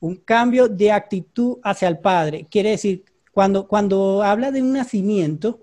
un 0.00 0.16
cambio 0.16 0.68
de 0.68 0.92
actitud 0.92 1.58
hacia 1.62 1.88
el 1.88 1.98
Padre. 1.98 2.46
Quiere 2.50 2.70
decir, 2.70 3.04
cuando, 3.32 3.66
cuando 3.66 4.22
habla 4.22 4.50
de 4.50 4.62
un 4.62 4.72
nacimiento, 4.72 5.60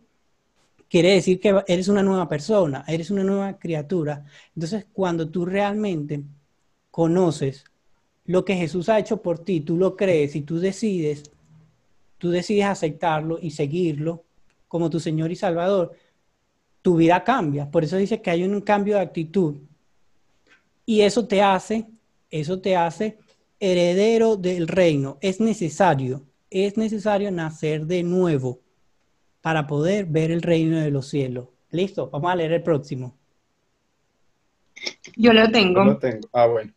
quiere 0.90 1.14
decir 1.14 1.40
que 1.40 1.64
eres 1.68 1.88
una 1.88 2.04
nueva 2.04 2.28
persona, 2.28 2.84
eres 2.88 3.12
una 3.12 3.24
nueva 3.24 3.58
criatura. 3.58 4.26
Entonces, 4.56 4.88
cuando 4.92 5.30
tú 5.30 5.46
realmente 5.46 6.24
conoces 6.92 7.64
lo 8.26 8.44
que 8.44 8.56
Jesús 8.56 8.90
ha 8.90 9.00
hecho 9.00 9.22
por 9.22 9.40
ti, 9.40 9.62
tú 9.62 9.78
lo 9.78 9.96
crees 9.96 10.36
y 10.36 10.42
tú 10.42 10.60
decides, 10.60 11.32
tú 12.18 12.32
decides 12.32 12.66
aceptarlo 12.66 13.40
y 13.42 13.52
seguirlo 13.52 14.24
como 14.68 14.90
tu 14.90 15.00
Señor 15.00 15.32
y 15.32 15.36
Salvador, 15.36 15.94
tu 16.86 16.98
vida 16.98 17.24
cambia. 17.24 17.72
Por 17.72 17.84
eso 17.84 17.98
dice 17.98 18.22
que 18.22 18.30
hay 18.30 18.44
un 18.44 18.62
cambio 18.62 18.94
de 18.94 19.02
actitud. 19.02 19.56
Y 20.86 21.02
eso 21.02 21.28
te 21.28 21.42
hace, 21.42 21.88
eso 22.30 22.62
te 22.62 22.76
hace 22.76 23.18
heredero 23.60 24.36
del 24.38 24.68
reino. 24.68 25.18
Es 25.20 25.40
necesario, 25.40 26.28
es 26.52 26.78
necesario 26.78 27.32
nacer 27.32 27.88
de 27.88 28.04
nuevo 28.04 28.60
para 29.42 29.66
poder 29.66 30.06
ver 30.06 30.30
el 30.30 30.44
reino 30.44 30.80
de 30.80 30.92
los 30.92 31.08
cielos. 31.08 31.48
Listo, 31.72 32.08
vamos 32.12 32.32
a 32.32 32.36
leer 32.36 32.52
el 32.52 32.62
próximo. 32.62 33.18
Yo 35.16 35.34
lo 35.34 35.50
tengo. 35.50 35.86
Yo 35.86 35.92
lo 35.94 35.98
tengo. 35.98 36.28
Ah, 36.34 36.46
bueno. 36.46 36.72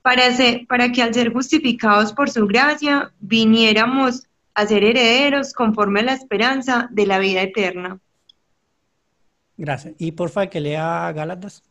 Para, 0.00 0.22
para 0.68 0.92
que 0.92 1.02
al 1.02 1.12
ser 1.12 1.32
justificados 1.32 2.12
por 2.12 2.30
su 2.30 2.46
gracia 2.46 3.12
viniéramos 3.18 4.28
a 4.54 4.66
ser 4.66 4.84
herederos 4.84 5.52
conforme 5.52 6.00
a 6.00 6.04
la 6.04 6.14
esperanza 6.14 6.88
de 6.90 7.06
la 7.06 7.18
vida 7.18 7.42
eterna. 7.42 7.98
Gracias. 9.56 9.94
Y 9.98 10.12
por 10.12 10.30
favor 10.30 10.50
que 10.50 10.60
lea 10.60 11.12
Gálatas. 11.12 11.62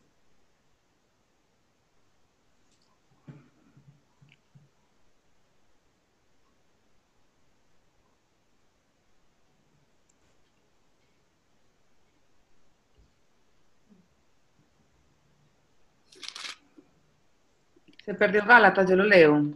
Se 18.05 18.13
perdió 18.13 18.43
Gálatas, 18.45 18.89
yo 18.89 18.97
lo 18.97 19.05
leo. 19.05 19.53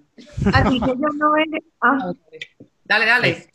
Así 0.53 0.79
que 0.79 0.87
ya 0.87 1.09
no 1.15 1.35
eres. 1.35 1.63
Ah. 1.79 2.11
Dale, 2.87 3.05
dale. 3.05 3.53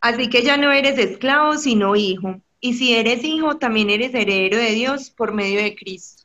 Así 0.00 0.28
que 0.28 0.42
ya 0.42 0.56
no 0.56 0.70
eres 0.72 0.98
esclavo, 0.98 1.56
sino 1.56 1.96
hijo. 1.96 2.40
Y 2.60 2.74
si 2.74 2.94
eres 2.94 3.24
hijo, 3.24 3.56
también 3.56 3.90
eres 3.90 4.14
heredero 4.14 4.58
de 4.58 4.70
Dios 4.72 5.10
por 5.10 5.32
medio 5.32 5.62
de 5.62 5.74
Cristo. 5.74 6.22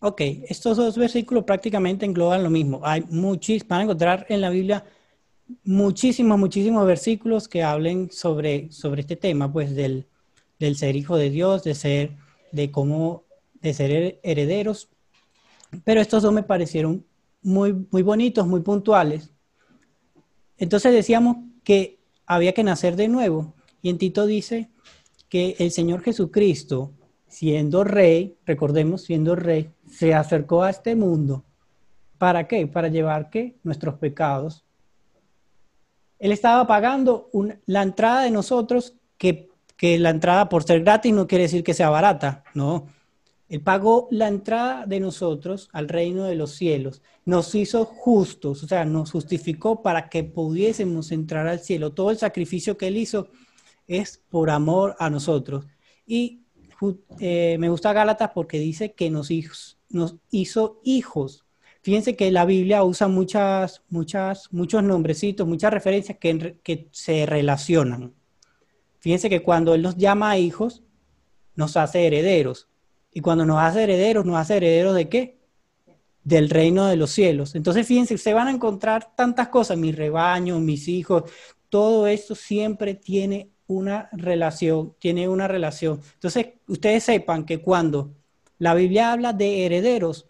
Ok, 0.00 0.20
estos 0.48 0.78
dos 0.78 0.96
versículos 0.96 1.44
prácticamente 1.44 2.06
engloban 2.06 2.42
lo 2.42 2.50
mismo. 2.50 2.80
Hay 2.82 3.02
muchísimos, 3.10 3.68
van 3.68 3.80
a 3.80 3.84
encontrar 3.84 4.26
en 4.28 4.40
la 4.40 4.50
Biblia 4.50 4.84
muchísimos, 5.64 6.38
muchísimos 6.38 6.86
versículos 6.86 7.48
que 7.48 7.62
hablen 7.62 8.10
sobre, 8.10 8.72
sobre 8.72 9.02
este 9.02 9.16
tema, 9.16 9.52
pues 9.52 9.74
del, 9.74 10.06
del 10.58 10.76
ser 10.76 10.96
hijo 10.96 11.16
de 11.16 11.28
Dios, 11.28 11.64
de 11.64 11.74
ser, 11.74 12.16
de 12.52 12.70
cómo, 12.70 13.24
de 13.60 13.74
ser 13.74 14.20
herederos 14.22 14.88
pero 15.84 16.00
estos 16.00 16.22
dos 16.22 16.32
me 16.32 16.42
parecieron 16.42 17.04
muy, 17.42 17.86
muy 17.90 18.02
bonitos, 18.02 18.46
muy 18.46 18.60
puntuales. 18.60 19.30
Entonces 20.60 20.92
decíamos 20.92 21.38
que 21.64 21.98
había 22.26 22.52
que 22.52 22.62
nacer 22.62 22.94
de 22.94 23.08
nuevo. 23.08 23.54
Y 23.82 23.88
en 23.88 23.98
Tito 23.98 24.26
dice 24.26 24.70
que 25.28 25.56
el 25.58 25.72
Señor 25.72 26.02
Jesucristo, 26.02 26.92
siendo 27.26 27.82
rey, 27.82 28.36
recordemos, 28.46 29.02
siendo 29.02 29.34
rey, 29.34 29.70
se 29.90 30.14
acercó 30.14 30.62
a 30.62 30.70
este 30.70 30.94
mundo. 30.94 31.44
¿Para 32.18 32.46
qué? 32.46 32.66
Para 32.66 32.88
llevar 32.88 33.30
nuestros 33.64 33.94
pecados. 33.94 34.64
Él 36.18 36.30
estaba 36.30 36.66
pagando 36.66 37.30
la 37.64 37.82
entrada 37.82 38.22
de 38.22 38.30
nosotros, 38.30 38.94
que, 39.16 39.48
que 39.78 39.98
la 39.98 40.10
entrada 40.10 40.50
por 40.50 40.62
ser 40.64 40.82
gratis 40.82 41.14
no 41.14 41.26
quiere 41.26 41.44
decir 41.44 41.64
que 41.64 41.72
sea 41.72 41.88
barata, 41.88 42.44
no 42.52 42.86
él 43.50 43.62
pagó 43.62 44.06
la 44.12 44.28
entrada 44.28 44.86
de 44.86 45.00
nosotros 45.00 45.68
al 45.72 45.88
reino 45.88 46.24
de 46.24 46.36
los 46.36 46.52
cielos, 46.52 47.02
nos 47.24 47.52
hizo 47.56 47.84
justos, 47.84 48.62
o 48.62 48.68
sea, 48.68 48.84
nos 48.84 49.10
justificó 49.10 49.82
para 49.82 50.08
que 50.08 50.22
pudiésemos 50.22 51.10
entrar 51.10 51.48
al 51.48 51.58
cielo. 51.58 51.92
Todo 51.92 52.12
el 52.12 52.18
sacrificio 52.18 52.78
que 52.78 52.86
Él 52.86 52.96
hizo 52.96 53.28
es 53.88 54.22
por 54.28 54.50
amor 54.50 54.94
a 55.00 55.10
nosotros. 55.10 55.66
Y 56.06 56.42
eh, 57.18 57.56
me 57.58 57.68
gusta 57.68 57.92
Gálatas 57.92 58.30
porque 58.32 58.60
dice 58.60 58.92
que 58.92 59.10
nos, 59.10 59.30
hizo 60.30 60.80
hijos. 60.84 61.44
Fíjense 61.82 62.14
que 62.14 62.30
la 62.30 62.44
Biblia 62.44 62.84
usa 62.84 63.08
muchas, 63.08 63.82
muchas, 63.88 64.46
muchos 64.52 64.84
nombrecitos, 64.84 65.48
muchas 65.48 65.72
referencias 65.72 66.18
que, 66.18 66.56
que 66.62 66.86
se 66.92 67.26
relacionan. 67.26 68.14
Fíjense 69.00 69.28
que 69.28 69.42
cuando 69.42 69.74
Él 69.74 69.82
nos 69.82 69.96
llama 69.96 70.30
a 70.30 70.38
hijos, 70.38 70.84
nos 71.56 71.76
hace 71.76 72.06
herederos. 72.06 72.68
Y 73.12 73.20
cuando 73.20 73.44
nos 73.44 73.58
hace 73.58 73.82
herederos, 73.82 74.24
nos 74.24 74.36
hace 74.36 74.56
herederos 74.56 74.94
de 74.94 75.08
qué? 75.08 75.38
Del 76.22 76.50
reino 76.50 76.86
de 76.86 76.96
los 76.96 77.10
cielos. 77.10 77.54
Entonces, 77.54 77.86
fíjense, 77.86 78.18
se 78.18 78.34
van 78.34 78.48
a 78.48 78.52
encontrar 78.52 79.14
tantas 79.16 79.48
cosas, 79.48 79.76
mi 79.78 79.92
rebaño, 79.92 80.60
mis 80.60 80.88
hijos, 80.88 81.24
todo 81.68 82.06
esto 82.06 82.34
siempre 82.34 82.94
tiene 82.94 83.50
una 83.66 84.08
relación, 84.12 84.94
tiene 84.98 85.28
una 85.28 85.48
relación. 85.48 86.00
Entonces, 86.14 86.48
ustedes 86.66 87.04
sepan 87.04 87.44
que 87.44 87.62
cuando 87.62 88.12
la 88.58 88.74
Biblia 88.74 89.12
habla 89.12 89.32
de 89.32 89.64
herederos, 89.64 90.28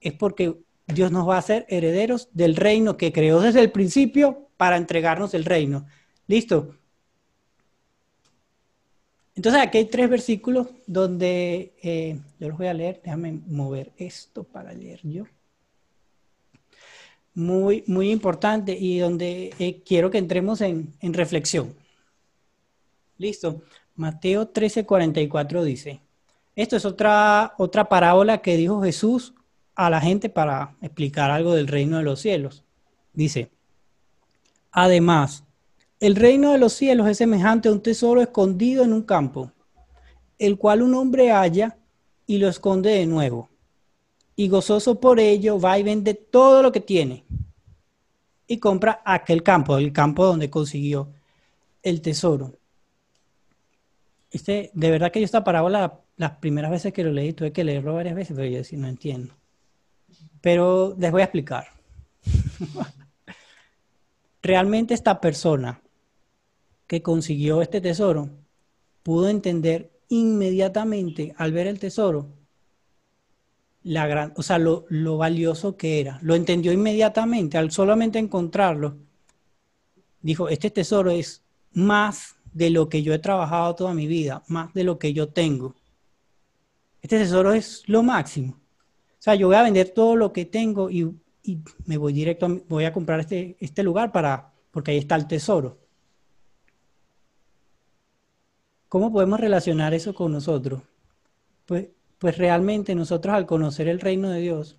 es 0.00 0.12
porque 0.12 0.58
Dios 0.86 1.10
nos 1.10 1.28
va 1.28 1.36
a 1.36 1.38
hacer 1.38 1.64
herederos 1.68 2.28
del 2.32 2.56
reino 2.56 2.96
que 2.96 3.12
creó 3.12 3.40
desde 3.40 3.60
el 3.60 3.70
principio 3.70 4.48
para 4.56 4.76
entregarnos 4.76 5.32
el 5.34 5.44
reino. 5.44 5.86
¿Listo? 6.26 6.76
Entonces 9.36 9.60
aquí 9.60 9.78
hay 9.78 9.86
tres 9.86 10.08
versículos 10.08 10.68
donde 10.86 11.74
eh, 11.82 12.18
yo 12.38 12.48
los 12.48 12.58
voy 12.58 12.68
a 12.68 12.74
leer. 12.74 13.00
Déjame 13.04 13.40
mover 13.46 13.92
esto 13.96 14.44
para 14.44 14.72
leer 14.72 15.00
yo. 15.02 15.24
Muy, 17.34 17.82
muy 17.88 18.10
importante 18.10 18.76
y 18.78 18.98
donde 18.98 19.52
eh, 19.58 19.82
quiero 19.84 20.10
que 20.10 20.18
entremos 20.18 20.60
en, 20.60 20.92
en 21.00 21.14
reflexión. 21.14 21.74
Listo. 23.18 23.62
Mateo 23.96 24.52
13:44 24.52 25.62
dice, 25.62 26.00
esto 26.56 26.76
es 26.76 26.84
otra, 26.84 27.54
otra 27.58 27.88
parábola 27.88 28.38
que 28.38 28.56
dijo 28.56 28.82
Jesús 28.82 29.34
a 29.74 29.90
la 29.90 30.00
gente 30.00 30.28
para 30.28 30.76
explicar 30.80 31.30
algo 31.30 31.54
del 31.54 31.68
reino 31.68 31.98
de 31.98 32.04
los 32.04 32.20
cielos. 32.20 32.64
Dice, 33.12 33.50
además, 34.70 35.44
el 36.00 36.16
reino 36.16 36.52
de 36.52 36.58
los 36.58 36.72
cielos 36.72 37.08
es 37.08 37.18
semejante 37.18 37.68
a 37.68 37.72
un 37.72 37.82
tesoro 37.82 38.20
escondido 38.20 38.84
en 38.84 38.92
un 38.92 39.02
campo, 39.02 39.52
el 40.38 40.58
cual 40.58 40.82
un 40.82 40.94
hombre 40.94 41.30
halla 41.30 41.76
y 42.26 42.38
lo 42.38 42.48
esconde 42.48 42.90
de 42.90 43.06
nuevo. 43.06 43.48
Y 44.36 44.48
gozoso 44.48 45.00
por 45.00 45.20
ello 45.20 45.60
va 45.60 45.78
y 45.78 45.82
vende 45.82 46.14
todo 46.14 46.62
lo 46.62 46.72
que 46.72 46.80
tiene 46.80 47.24
y 48.46 48.58
compra 48.58 49.00
aquel 49.04 49.42
campo, 49.42 49.78
el 49.78 49.92
campo 49.92 50.26
donde 50.26 50.50
consiguió 50.50 51.12
el 51.82 52.00
tesoro. 52.00 52.52
Este, 54.30 54.70
de 54.74 54.90
verdad 54.90 55.12
que 55.12 55.20
yo 55.20 55.24
esta 55.24 55.44
parábola, 55.44 56.00
las 56.16 56.32
primeras 56.32 56.70
veces 56.70 56.92
que 56.92 57.04
lo 57.04 57.12
leí, 57.12 57.32
tuve 57.32 57.52
que 57.52 57.62
leerlo 57.62 57.94
varias 57.94 58.16
veces, 58.16 58.36
pero 58.36 58.48
yo 58.48 58.58
decía, 58.58 58.78
no 58.78 58.88
entiendo. 58.88 59.32
Pero 60.40 60.96
les 60.98 61.12
voy 61.12 61.22
a 61.22 61.26
explicar. 61.26 61.68
Realmente 64.42 64.92
esta 64.92 65.20
persona 65.20 65.80
que 66.86 67.02
consiguió 67.02 67.62
este 67.62 67.80
tesoro 67.80 68.30
pudo 69.02 69.28
entender 69.28 69.90
inmediatamente 70.08 71.34
al 71.36 71.52
ver 71.52 71.66
el 71.66 71.78
tesoro 71.78 72.28
la 73.84 74.06
gran, 74.06 74.32
o 74.36 74.42
sea, 74.42 74.58
lo, 74.58 74.86
lo, 74.88 75.18
valioso 75.18 75.76
que 75.76 76.00
era. 76.00 76.18
Lo 76.22 76.34
entendió 76.34 76.72
inmediatamente, 76.72 77.58
al 77.58 77.70
solamente 77.70 78.18
encontrarlo. 78.18 78.96
Dijo, 80.22 80.48
este 80.48 80.70
tesoro 80.70 81.10
es 81.10 81.44
más 81.72 82.36
de 82.52 82.70
lo 82.70 82.88
que 82.88 83.02
yo 83.02 83.12
he 83.12 83.18
trabajado 83.18 83.74
toda 83.74 83.94
mi 83.94 84.06
vida, 84.06 84.42
más 84.48 84.72
de 84.72 84.84
lo 84.84 84.98
que 84.98 85.12
yo 85.12 85.28
tengo. 85.28 85.74
Este 87.02 87.18
tesoro 87.18 87.52
es 87.52 87.82
lo 87.86 88.02
máximo. 88.02 88.54
O 88.54 89.22
sea, 89.24 89.34
yo 89.34 89.48
voy 89.48 89.56
a 89.56 89.62
vender 89.62 89.90
todo 89.90 90.16
lo 90.16 90.32
que 90.32 90.46
tengo 90.46 90.90
y, 90.90 91.14
me 91.84 91.98
voy 91.98 92.14
directo, 92.14 92.46
a, 92.46 92.58
voy 92.66 92.86
a 92.86 92.92
comprar 92.92 93.20
este, 93.20 93.56
este 93.60 93.82
lugar 93.82 94.12
para, 94.12 94.54
porque 94.70 94.92
ahí 94.92 94.98
está 94.98 95.14
el 95.16 95.26
tesoro. 95.26 95.83
¿Cómo 98.94 99.10
podemos 99.10 99.40
relacionar 99.40 99.92
eso 99.92 100.14
con 100.14 100.30
nosotros? 100.30 100.80
Pues, 101.66 101.88
pues 102.16 102.38
realmente 102.38 102.94
nosotros 102.94 103.34
al 103.34 103.44
conocer 103.44 103.88
el 103.88 103.98
reino 103.98 104.30
de 104.30 104.40
Dios, 104.40 104.78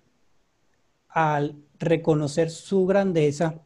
al 1.10 1.56
reconocer 1.78 2.48
su 2.48 2.86
grandeza, 2.86 3.60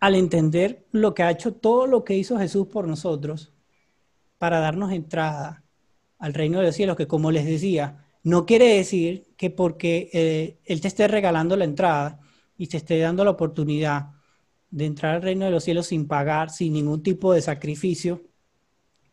al 0.00 0.16
entender 0.16 0.86
lo 0.92 1.14
que 1.14 1.22
ha 1.22 1.30
hecho, 1.30 1.54
todo 1.54 1.86
lo 1.86 2.04
que 2.04 2.18
hizo 2.18 2.38
Jesús 2.38 2.66
por 2.66 2.86
nosotros, 2.86 3.54
para 4.36 4.60
darnos 4.60 4.92
entrada 4.92 5.64
al 6.18 6.34
reino 6.34 6.58
de 6.58 6.66
los 6.66 6.74
cielos, 6.74 6.98
que 6.98 7.08
como 7.08 7.30
les 7.30 7.46
decía, 7.46 8.04
no 8.22 8.44
quiere 8.44 8.76
decir 8.76 9.32
que 9.38 9.48
porque 9.48 10.10
eh, 10.12 10.58
Él 10.66 10.82
te 10.82 10.88
esté 10.88 11.08
regalando 11.08 11.56
la 11.56 11.64
entrada 11.64 12.20
y 12.58 12.66
te 12.66 12.76
esté 12.76 12.98
dando 12.98 13.24
la 13.24 13.30
oportunidad 13.30 14.10
de 14.70 14.84
entrar 14.84 15.14
al 15.14 15.22
reino 15.22 15.46
de 15.46 15.52
los 15.52 15.64
cielos 15.64 15.86
sin 15.86 16.06
pagar, 16.06 16.50
sin 16.50 16.74
ningún 16.74 17.02
tipo 17.02 17.32
de 17.32 17.40
sacrificio, 17.40 18.27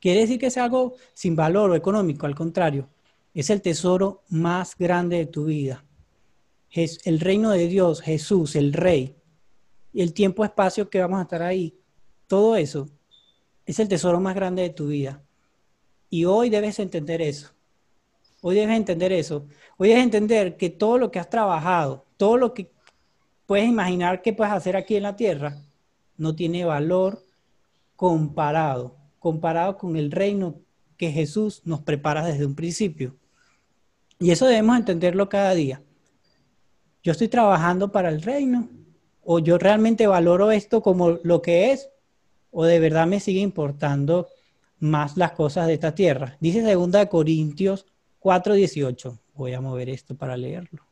quiere 0.06 0.22
decir 0.22 0.38
que 0.38 0.46
es 0.46 0.58
algo 0.58 0.94
sin 1.16 1.36
valor 1.36 1.72
o 1.72 1.76
económico, 1.76 2.28
al 2.28 2.36
contrario, 2.36 2.88
es 3.34 3.50
el 3.50 3.64
tesoro 3.64 4.22
más 4.30 4.78
grande 4.78 5.18
de 5.18 5.26
tu 5.26 5.46
vida. 5.46 5.84
Es 6.70 7.00
el 7.08 7.20
reino 7.20 7.50
de 7.50 7.68
Dios, 7.68 8.02
Jesús, 8.02 8.56
el 8.56 8.72
Rey, 8.72 9.16
el 9.96 10.14
tiempo-espacio 10.14 10.92
que 10.92 11.02
vamos 11.02 11.18
a 11.18 11.24
estar 11.24 11.42
ahí, 11.42 11.76
todo 12.28 12.56
eso 12.56 12.88
es 13.66 13.80
el 13.80 13.88
tesoro 13.88 14.20
más 14.20 14.36
grande 14.36 14.62
de 14.62 14.70
tu 14.70 14.90
vida. 14.90 15.24
Y 16.12 16.26
hoy 16.26 16.52
debes 16.52 16.78
entender 16.78 17.20
eso. 17.24 17.50
Hoy 18.42 18.54
debes 18.54 18.78
entender 18.78 19.12
eso. 19.12 19.48
Hoy 19.76 19.90
debes 19.90 20.04
entender 20.04 20.56
que 20.56 20.70
todo 20.70 21.00
lo 21.00 21.10
que 21.10 21.18
has 21.18 21.32
trabajado, 21.32 22.06
todo 22.18 22.38
lo 22.38 22.54
que 22.54 22.70
puedes 23.48 23.68
imaginar 23.68 24.22
que 24.22 24.34
puedes 24.34 24.54
hacer 24.54 24.78
aquí 24.78 24.98
en 24.98 25.02
la 25.02 25.16
tierra, 25.16 25.58
no 26.16 26.36
tiene 26.36 26.64
valor 26.64 27.24
comparado, 27.96 28.95
comparado 29.26 29.76
con 29.80 29.96
el 29.96 30.12
reino 30.12 30.62
que 30.98 31.12
Jesús 31.12 31.64
nos 31.66 31.82
prepara 31.82 32.24
desde 32.24 32.46
un 32.46 32.54
principio. 32.54 33.16
Y 34.20 34.30
eso 34.30 34.46
debemos 34.46 34.78
entenderlo 34.78 35.30
cada 35.30 35.56
día. 35.56 35.82
Yo 37.02 37.12
estoy 37.12 37.28
trabajando 37.28 37.92
para 37.92 38.10
el 38.10 38.22
reino, 38.22 38.70
o 39.24 39.40
yo 39.40 39.58
realmente 39.58 40.06
valoro 40.06 40.52
esto 40.52 40.84
como 40.84 41.18
lo 41.24 41.42
que 41.42 41.72
es, 41.72 41.90
o 42.52 42.66
de 42.66 42.80
verdad 42.80 43.08
me 43.08 43.20
sigue 43.20 43.40
importando 43.40 44.28
más 44.78 45.18
las 45.18 45.32
cosas 45.32 45.66
de 45.66 45.74
esta 45.74 45.96
tierra. 45.96 46.38
Dice 46.40 46.62
2 46.62 47.08
Corintios 47.08 47.88
4:18. 48.20 49.18
Voy 49.34 49.54
a 49.56 49.60
mover 49.60 49.90
esto 49.90 50.16
para 50.16 50.38
leerlo. 50.38 50.86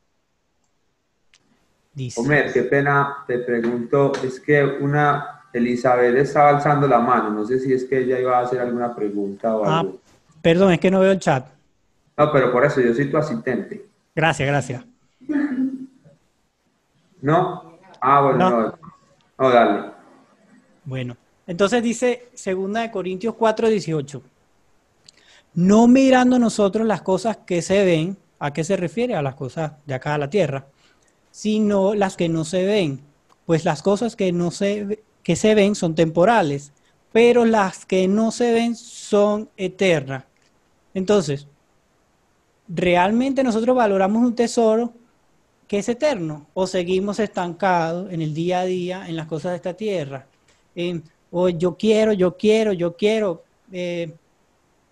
Dice, 1.92 2.20
Hombre, 2.20 2.50
qué 2.52 2.64
pena, 2.64 3.18
te 3.28 3.38
pregunto, 3.38 4.10
es 4.24 4.40
que 4.40 4.60
una 4.64 5.33
Elizabeth 5.54 6.16
estaba 6.16 6.50
alzando 6.50 6.88
la 6.88 6.98
mano, 6.98 7.30
no 7.30 7.46
sé 7.46 7.60
si 7.60 7.72
es 7.72 7.84
que 7.84 7.98
ella 7.98 8.18
iba 8.18 8.38
a 8.38 8.42
hacer 8.42 8.60
alguna 8.60 8.94
pregunta 8.94 9.56
o 9.56 9.64
ah, 9.64 9.80
algo. 9.80 10.00
Perdón, 10.42 10.72
es 10.72 10.80
que 10.80 10.90
no 10.90 10.98
veo 10.98 11.12
el 11.12 11.20
chat. 11.20 11.46
No, 12.16 12.32
pero 12.32 12.50
por 12.50 12.64
eso 12.64 12.80
yo 12.80 12.92
soy 12.92 13.08
tu 13.08 13.16
asistente. 13.16 13.86
Gracias, 14.14 14.48
gracias. 14.48 14.84
¿No? 17.22 17.78
Ah, 18.00 18.20
bueno, 18.20 18.50
no. 18.50 18.78
no. 19.38 19.50
dale. 19.50 19.90
Bueno, 20.84 21.16
entonces 21.46 21.82
dice 21.82 22.28
2 22.32 22.88
Corintios 22.92 23.34
4, 23.34 23.68
18. 23.68 24.22
No 25.54 25.86
mirando 25.86 26.38
nosotros 26.40 26.84
las 26.84 27.02
cosas 27.02 27.38
que 27.46 27.62
se 27.62 27.84
ven, 27.84 28.16
¿a 28.40 28.52
qué 28.52 28.64
se 28.64 28.76
refiere? 28.76 29.14
A 29.14 29.22
las 29.22 29.36
cosas 29.36 29.72
de 29.86 29.94
acá 29.94 30.14
a 30.14 30.18
la 30.18 30.28
tierra, 30.28 30.66
sino 31.30 31.94
las 31.94 32.16
que 32.16 32.28
no 32.28 32.44
se 32.44 32.64
ven. 32.64 33.00
Pues 33.46 33.64
las 33.64 33.82
cosas 33.82 34.16
que, 34.16 34.32
no 34.32 34.50
se, 34.50 35.04
que 35.24 35.34
se 35.34 35.54
ven 35.56 35.74
son 35.74 35.96
temporales, 35.96 36.72
pero 37.10 37.44
las 37.44 37.86
que 37.86 38.06
no 38.06 38.30
se 38.30 38.52
ven 38.52 38.76
son 38.76 39.48
eternas. 39.56 40.24
Entonces, 40.92 41.48
¿realmente 42.68 43.42
nosotros 43.42 43.74
valoramos 43.74 44.22
un 44.22 44.34
tesoro 44.34 44.92
que 45.66 45.78
es 45.78 45.88
eterno 45.88 46.46
o 46.54 46.66
seguimos 46.66 47.18
estancados 47.18 48.12
en 48.12 48.20
el 48.22 48.34
día 48.34 48.60
a 48.60 48.64
día 48.64 49.08
en 49.08 49.16
las 49.16 49.26
cosas 49.26 49.52
de 49.52 49.56
esta 49.56 49.74
tierra? 49.74 50.26
o 51.30 51.48
yo 51.48 51.76
quiero, 51.76 52.12
yo 52.12 52.36
quiero, 52.36 52.72
yo 52.72 52.96
quiero. 52.96 53.42
Eh, 53.72 54.12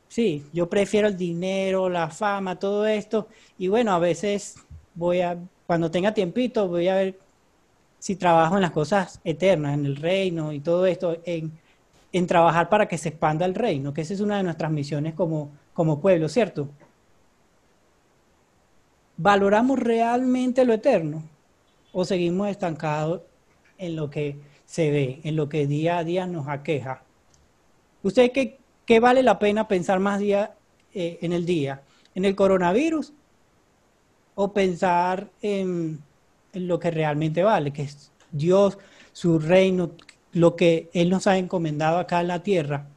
sí, 0.09 0.45
yo 0.53 0.69
prefiero 0.69 1.09
el 1.09 1.17
dinero, 1.17 1.89
la 1.89 2.09
fama, 2.09 2.59
todo 2.59 2.87
esto. 2.87 3.29
Y 3.59 3.69
bueno, 3.69 3.93
a 3.93 3.99
veces 3.99 4.57
voy 4.95 5.21
a, 5.21 5.39
cuando 5.67 5.91
tenga 5.91 6.15
tiempito, 6.15 6.69
voy 6.69 6.89
a 6.89 6.97
ver 6.97 7.19
si 8.03 8.17
trabajo 8.17 8.57
en 8.57 8.63
las 8.63 8.73
cosas 8.73 9.21
eternas, 9.23 9.75
en 9.75 9.87
el 9.87 9.95
reino 9.95 10.53
y 10.53 10.59
todo 10.59 10.87
esto, 10.87 11.19
en, 11.25 11.53
en 12.13 12.27
trabajar 12.27 12.69
para 12.69 12.89
que 12.89 12.99
se 12.99 13.11
expanda 13.11 13.47
el 13.47 13.55
reino, 13.55 13.95
que 13.95 14.01
esa 14.01 14.13
es 14.13 14.19
una 14.19 14.39
de 14.39 14.43
nuestras 14.43 14.73
misiones 14.73 15.15
como, 15.15 15.53
como 15.73 16.01
pueblo, 16.01 16.29
¿cierto? 16.29 16.69
¿Valoramos 19.17 19.79
realmente 19.79 20.65
lo 20.65 20.73
eterno 20.73 21.23
o 21.93 22.05
seguimos 22.05 22.49
estancados 22.49 23.21
en 23.79 23.95
lo 23.95 24.11
que 24.11 24.37
se 24.65 24.91
ve, 24.91 25.21
en 25.23 25.37
lo 25.37 25.49
que 25.49 25.69
día 25.69 25.99
a 25.99 26.05
día 26.05 26.27
nos 26.27 26.49
aqueja. 26.49 27.05
¿Usted 28.03 28.33
qué, 28.33 28.59
qué 28.85 28.99
vale 28.99 29.23
la 29.23 29.39
pena 29.39 29.69
pensar 29.69 30.01
más 30.01 30.19
día 30.19 30.57
eh, 30.93 31.21
en 31.23 31.33
el 31.33 31.47
día? 31.47 31.83
¿En 32.17 32.25
el 32.25 32.35
coronavirus? 32.35 33.13
¿O 34.35 34.53
pensar 34.53 35.31
en, 35.41 36.03
lo 36.53 36.79
que 36.79 36.91
realmente 36.91 37.43
vale, 37.43 37.73
que 37.73 37.83
es 37.83 38.13
Dios, 38.31 38.79
su 39.13 39.39
reino, 39.39 39.93
lo 40.33 40.57
que 40.57 40.91
Él 40.93 41.11
nos 41.11 41.27
ha 41.27 41.39
encomendado 41.39 41.99
acá 41.99 42.21
en 42.21 42.29
la 42.29 42.43
tierra? 42.43 42.89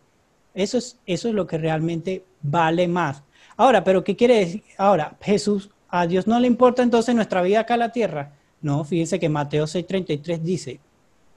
Eso 0.54 0.78
es, 0.78 1.00
eso 1.06 1.30
es 1.30 1.34
lo 1.36 1.48
que 1.48 1.58
realmente 1.58 2.26
vale 2.42 2.88
más. 2.88 3.24
Ahora, 3.58 3.84
pero 3.84 4.04
¿qué 4.04 4.16
quiere 4.16 4.40
decir? 4.40 4.64
Ahora, 4.78 5.18
Jesús, 5.22 5.70
a 5.90 6.08
Dios 6.08 6.28
no 6.28 6.40
le 6.40 6.48
importa 6.48 6.84
entonces 6.84 7.16
nuestra 7.16 7.42
vida 7.42 7.62
acá 7.62 7.76
en 7.76 7.80
la 7.82 7.92
tierra. 7.92 8.34
No, 8.62 8.84
fíjense 8.84 9.20
que 9.20 9.30
Mateo 9.30 9.66
6:33 9.66 10.40
dice, 10.42 10.80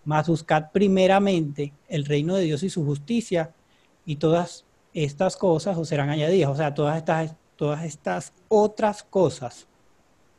mas 0.04 0.28
buscad 0.28 0.70
primeramente 0.72 1.72
el 1.88 2.04
reino 2.04 2.34
de 2.34 2.44
Dios 2.44 2.62
y 2.62 2.70
su 2.70 2.84
justicia, 2.84 3.52
y 4.04 4.16
todas 4.16 4.64
estas 4.94 5.36
cosas 5.36 5.76
os 5.76 5.88
serán 5.88 6.08
añadidas. 6.10 6.50
O 6.50 6.56
sea, 6.56 6.74
todas 6.74 6.96
estas, 6.96 7.34
todas 7.56 7.84
estas 7.84 8.32
otras 8.48 9.02
cosas. 9.02 9.67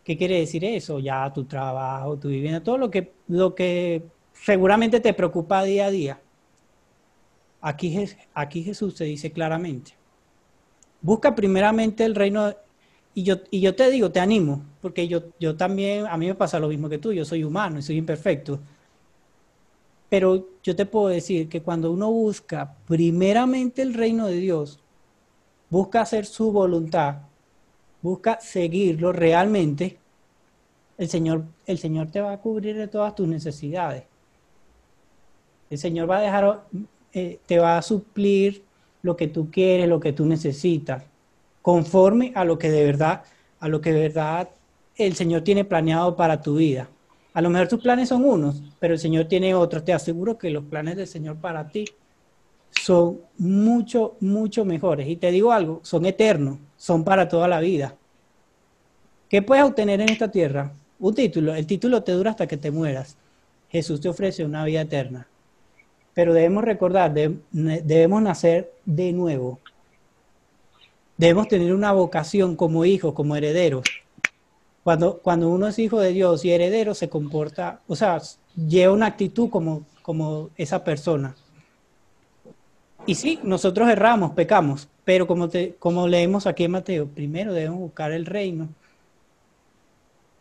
¿Qué 0.04 0.18
quiere 0.18 0.40
decir 0.40 0.64
eso? 0.66 1.00
Ya 1.00 1.32
tu 1.34 1.46
trabajo, 1.46 2.18
tu 2.18 2.30
vivienda, 2.30 2.64
todo 2.64 2.78
lo 2.78 2.90
que, 2.90 3.12
lo 3.28 3.54
que 3.54 4.04
seguramente 4.34 5.00
te 5.00 5.14
preocupa 5.14 5.64
día 5.64 5.88
a 5.88 5.92
día. 5.92 6.22
Aquí, 7.62 8.64
Jesús 8.64 8.96
te 8.96 9.04
dice 9.04 9.32
claramente, 9.32 9.92
busca 11.02 11.36
primeramente 11.36 12.06
el 12.06 12.16
reino, 12.16 12.56
y 13.14 13.24
yo, 13.24 13.36
y 13.52 13.60
yo 13.60 13.76
te 13.76 13.92
digo, 13.92 14.12
te 14.12 14.22
animo, 14.22 14.64
porque 14.82 15.08
yo, 15.08 15.24
yo 15.40 15.58
también, 15.58 16.08
a 16.08 16.16
mí 16.16 16.28
me 16.28 16.36
pasa 16.36 16.60
lo 16.60 16.70
mismo 16.70 16.88
que 16.88 16.98
tú, 16.98 17.12
yo 17.12 17.26
soy 17.26 17.44
humano 17.44 17.80
y 17.80 17.82
soy 17.82 17.98
imperfecto. 17.98 18.60
Pero 20.10 20.48
yo 20.64 20.76
te 20.76 20.86
puedo 20.86 21.10
decir 21.10 21.50
que 21.50 21.62
cuando 21.62 21.92
uno 21.92 22.10
busca 22.10 22.76
primeramente 22.88 23.82
el 23.82 23.94
reino 23.94 24.28
de 24.28 24.38
Dios, 24.38 24.80
busca 25.70 26.02
hacer 26.02 26.26
su 26.26 26.52
voluntad, 26.52 27.18
busca 28.02 28.40
seguirlo 28.40 29.12
realmente, 29.12 29.98
el 30.98 31.10
Señor, 31.10 31.46
el 31.66 31.78
Señor 31.78 32.12
te 32.12 32.22
va 32.22 32.34
a 32.34 32.42
cubrir 32.42 32.76
de 32.76 32.88
todas 32.88 33.16
tus 33.16 33.28
necesidades. 33.28 34.04
El 35.70 35.78
Señor 35.78 36.10
va 36.10 36.18
a 36.18 36.22
dejar, 36.22 36.64
eh, 37.14 37.40
te 37.46 37.60
va 37.60 37.78
a 37.78 37.82
suplir 37.82 38.64
lo 39.02 39.16
que 39.16 39.28
tú 39.28 39.50
quieres, 39.50 39.88
lo 39.88 40.00
que 40.00 40.14
tú 40.14 40.26
necesitas, 40.26 41.04
conforme 41.62 42.34
a 42.36 42.44
lo 42.44 42.58
que 42.58 42.70
de 42.70 42.84
verdad, 42.84 43.24
a 43.60 43.68
lo 43.70 43.80
que 43.80 43.94
de 43.94 44.02
verdad 44.02 44.50
el 44.96 45.16
Señor 45.16 45.44
tiene 45.44 45.64
planeado 45.64 46.16
para 46.16 46.42
tu 46.42 46.56
vida. 46.56 46.90
A 47.34 47.42
lo 47.42 47.50
mejor 47.50 47.68
tus 47.68 47.82
planes 47.82 48.10
son 48.10 48.26
unos, 48.26 48.62
pero 48.80 48.94
el 48.94 49.00
Señor 49.00 49.26
tiene 49.26 49.54
otros. 49.54 49.86
Te 49.86 49.94
aseguro 49.94 50.38
que 50.38 50.50
los 50.50 50.66
planes 50.66 50.98
del 50.98 51.08
Señor 51.08 51.38
para 51.38 51.70
ti 51.70 51.86
son 52.72 53.22
mucho, 53.38 54.18
mucho 54.20 54.66
mejores. 54.66 55.08
Y 55.08 55.16
te 55.16 55.32
digo 55.32 55.52
algo, 55.52 55.80
son 55.84 56.06
eternos, 56.06 56.58
son 56.80 57.04
para 57.04 57.28
toda 57.28 57.48
la 57.48 57.60
vida. 57.60 57.96
¿Qué 59.28 59.44
puedes 59.44 59.66
obtener 59.66 60.02
en 60.02 60.10
esta 60.10 60.32
tierra? 60.32 60.72
Un 60.98 61.14
título. 61.14 61.54
El 61.54 61.68
título 61.68 62.02
te 62.02 62.14
dura 62.14 62.32
hasta 62.32 62.48
que 62.48 62.58
te 62.58 62.72
mueras. 62.72 63.18
Jesús 63.70 64.02
te 64.02 64.10
ofrece 64.10 64.46
una 64.46 64.64
vida 64.64 64.82
eterna. 64.82 65.28
Pero 66.14 66.34
debemos 66.34 66.64
recordar, 66.64 67.14
debemos 67.52 68.22
nacer 68.22 68.74
de 68.86 69.12
nuevo. 69.12 69.60
Debemos 71.18 71.50
tener 71.50 71.74
una 71.74 71.92
vocación 71.92 72.56
como 72.56 72.86
hijos, 72.86 73.14
como 73.14 73.36
herederos. 73.36 73.84
Cuando, 74.84 75.20
cuando 75.20 75.50
uno 75.50 75.68
es 75.68 75.78
hijo 75.78 76.00
de 76.00 76.14
Dios 76.14 76.46
y 76.46 76.52
heredero, 76.52 76.96
se 76.96 77.10
comporta, 77.10 77.82
o 77.88 77.96
sea, 77.96 78.22
lleva 78.56 78.94
una 78.94 79.08
actitud 79.08 79.50
como, 79.50 79.86
como 80.02 80.50
esa 80.56 80.84
persona. 80.84 81.36
Y 83.06 83.16
sí, 83.16 83.40
nosotros 83.44 83.90
erramos, 83.90 84.32
pecamos, 84.32 84.88
pero 85.10 85.26
como, 85.26 85.50
te, 85.50 85.74
como 85.80 86.08
leemos 86.08 86.46
aquí 86.46 86.66
en 86.66 86.70
Mateo, 86.70 87.08
primero 87.08 87.52
debemos 87.52 87.80
buscar 87.80 88.12
el 88.12 88.28
reino. 88.28 88.70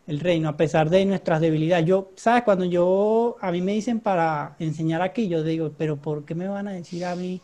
El 0.07 0.21
reino, 0.21 0.47
a 0.51 0.59
pesar 0.59 0.91
de 0.91 1.07
nuestras 1.07 1.41
debilidades. 1.41 1.87
Yo, 1.87 2.11
¿sabes? 2.16 2.43
Cuando 2.43 2.66
yo, 2.66 3.39
a 3.41 3.51
mí 3.51 3.62
me 3.62 3.73
dicen 3.73 3.99
para 3.99 4.57
enseñar 4.59 5.01
aquí, 5.01 5.27
yo 5.27 5.43
digo, 5.43 5.73
pero 5.79 5.97
¿por 5.97 6.27
qué 6.27 6.35
me 6.35 6.49
van 6.49 6.69
a 6.69 6.73
decir 6.73 7.07
a 7.07 7.16
mí 7.16 7.41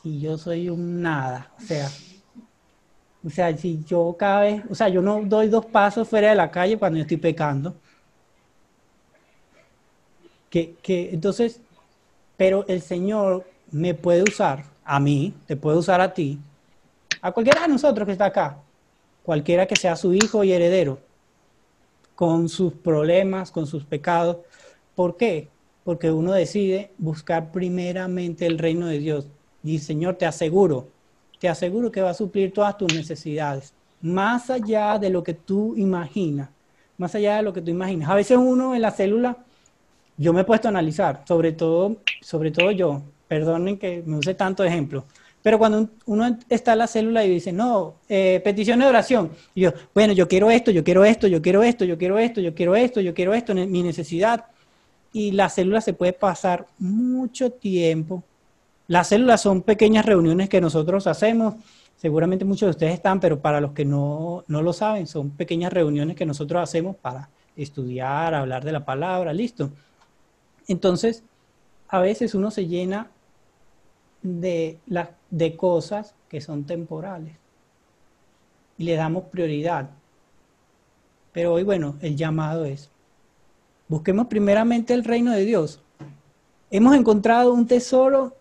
si 0.00 0.20
yo 0.20 0.38
soy 0.38 0.68
un 0.68 1.02
nada? 1.02 1.50
O 1.58 1.62
sea, 1.62 1.88
o 3.26 3.28
sea, 3.28 3.56
si 3.56 3.82
yo 3.84 4.14
cada 4.16 4.42
vez, 4.42 4.62
o 4.70 4.76
sea, 4.76 4.88
yo 4.88 5.02
no 5.02 5.22
doy 5.24 5.48
dos 5.48 5.66
pasos 5.66 6.06
fuera 6.06 6.28
de 6.30 6.36
la 6.36 6.52
calle 6.52 6.78
cuando 6.78 6.98
yo 6.98 7.02
estoy 7.02 7.16
pecando. 7.16 7.74
Que, 10.48 10.76
que 10.80 11.10
entonces, 11.12 11.60
pero 12.36 12.64
el 12.68 12.80
Señor 12.80 13.44
me 13.72 13.94
puede 13.94 14.22
usar 14.22 14.71
a 14.84 15.00
mí, 15.00 15.34
te 15.46 15.56
puede 15.56 15.78
usar 15.78 16.00
a 16.00 16.12
ti, 16.12 16.38
a 17.20 17.32
cualquiera 17.32 17.62
de 17.62 17.68
nosotros 17.68 18.06
que 18.06 18.12
está 18.12 18.26
acá, 18.26 18.58
cualquiera 19.22 19.66
que 19.66 19.76
sea 19.76 19.96
su 19.96 20.12
hijo 20.12 20.44
y 20.44 20.52
heredero, 20.52 20.98
con 22.14 22.48
sus 22.48 22.74
problemas, 22.74 23.50
con 23.50 23.66
sus 23.66 23.84
pecados. 23.84 24.38
¿Por 24.94 25.16
qué? 25.16 25.50
Porque 25.84 26.10
uno 26.10 26.32
decide 26.32 26.92
buscar 26.98 27.50
primeramente 27.50 28.46
el 28.46 28.58
reino 28.58 28.86
de 28.86 28.98
Dios. 28.98 29.28
Y 29.62 29.78
Señor, 29.78 30.16
te 30.16 30.26
aseguro, 30.26 30.88
te 31.38 31.48
aseguro 31.48 31.90
que 31.90 32.02
va 32.02 32.10
a 32.10 32.14
suplir 32.14 32.52
todas 32.52 32.76
tus 32.76 32.92
necesidades, 32.92 33.74
más 34.00 34.50
allá 34.50 34.98
de 34.98 35.10
lo 35.10 35.22
que 35.22 35.34
tú 35.34 35.74
imaginas, 35.76 36.50
más 36.96 37.14
allá 37.14 37.36
de 37.36 37.42
lo 37.42 37.52
que 37.52 37.62
tú 37.62 37.70
imaginas. 37.70 38.10
A 38.10 38.14
veces 38.14 38.36
uno 38.36 38.74
en 38.74 38.82
la 38.82 38.90
célula, 38.90 39.44
yo 40.16 40.32
me 40.32 40.42
he 40.42 40.44
puesto 40.44 40.68
a 40.68 40.70
analizar, 40.70 41.24
sobre 41.26 41.52
todo, 41.52 41.96
sobre 42.20 42.50
todo 42.50 42.70
yo, 42.70 43.02
perdonen 43.34 43.78
que 43.78 44.02
me 44.04 44.16
use 44.16 44.34
tanto 44.34 44.62
ejemplo, 44.64 45.04
pero 45.42 45.58
cuando 45.58 45.88
uno 46.06 46.38
está 46.48 46.72
en 46.72 46.78
la 46.78 46.86
célula 46.86 47.24
y 47.24 47.30
dice, 47.30 47.52
no, 47.52 47.94
eh, 48.08 48.40
petición 48.44 48.78
de 48.80 48.86
oración, 48.86 49.30
y 49.54 49.62
yo, 49.62 49.72
bueno, 49.94 50.12
yo 50.12 50.28
quiero 50.28 50.50
esto, 50.50 50.70
yo 50.70 50.84
quiero 50.84 51.04
esto, 51.04 51.26
yo 51.26 51.40
quiero 51.40 51.62
esto, 51.62 51.84
yo 51.84 51.96
quiero 51.96 52.18
esto, 52.18 52.40
yo 52.40 52.54
quiero 52.54 52.76
esto, 52.76 53.00
yo 53.00 53.14
quiero 53.14 53.34
esto, 53.34 53.54
mi 53.54 53.82
necesidad, 53.82 54.46
y 55.12 55.32
la 55.32 55.48
célula 55.48 55.80
se 55.80 55.94
puede 55.94 56.12
pasar 56.12 56.66
mucho 56.78 57.50
tiempo 57.50 58.22
las 58.92 59.08
células 59.08 59.40
son 59.40 59.62
pequeñas 59.62 60.04
reuniones 60.04 60.50
que 60.50 60.60
nosotros 60.60 61.06
hacemos. 61.06 61.54
Seguramente 61.96 62.44
muchos 62.44 62.66
de 62.66 62.70
ustedes 62.72 62.92
están, 62.92 63.20
pero 63.20 63.40
para 63.40 63.58
los 63.58 63.72
que 63.72 63.86
no, 63.86 64.44
lo 64.48 64.72
saben, 64.74 65.06
son 65.06 65.30
pequeñas 65.30 65.72
reuniones 65.72 66.14
que 66.14 66.26
nosotros 66.26 66.62
hacemos 66.62 66.96
para 66.96 67.30
estudiar, 67.56 68.34
hablar 68.34 68.64
de 68.64 68.72
la 68.72 68.84
palabra, 68.84 69.32
listo. 69.32 69.70
Entonces, 70.68 71.22
a 71.88 72.00
veces 72.00 72.34
uno 72.34 72.50
se 72.50 72.66
llena 72.66 73.08
de, 74.22 74.78
de 75.30 75.56
cosas 75.56 76.14
que 76.28 76.40
son 76.40 76.64
temporales 76.64 77.34
y 78.78 78.84
le 78.84 78.94
damos 78.94 79.24
prioridad. 79.24 79.90
Pero 81.32 81.54
hoy, 81.54 81.62
bueno, 81.62 81.96
el 82.00 82.16
llamado 82.16 82.64
es, 82.64 82.90
busquemos 83.88 84.26
primeramente 84.26 84.94
el 84.94 85.04
reino 85.04 85.32
de 85.32 85.44
Dios. 85.44 85.80
Hemos 86.70 86.94
encontrado 86.96 87.52
un 87.52 87.66
tesoro 87.66 88.34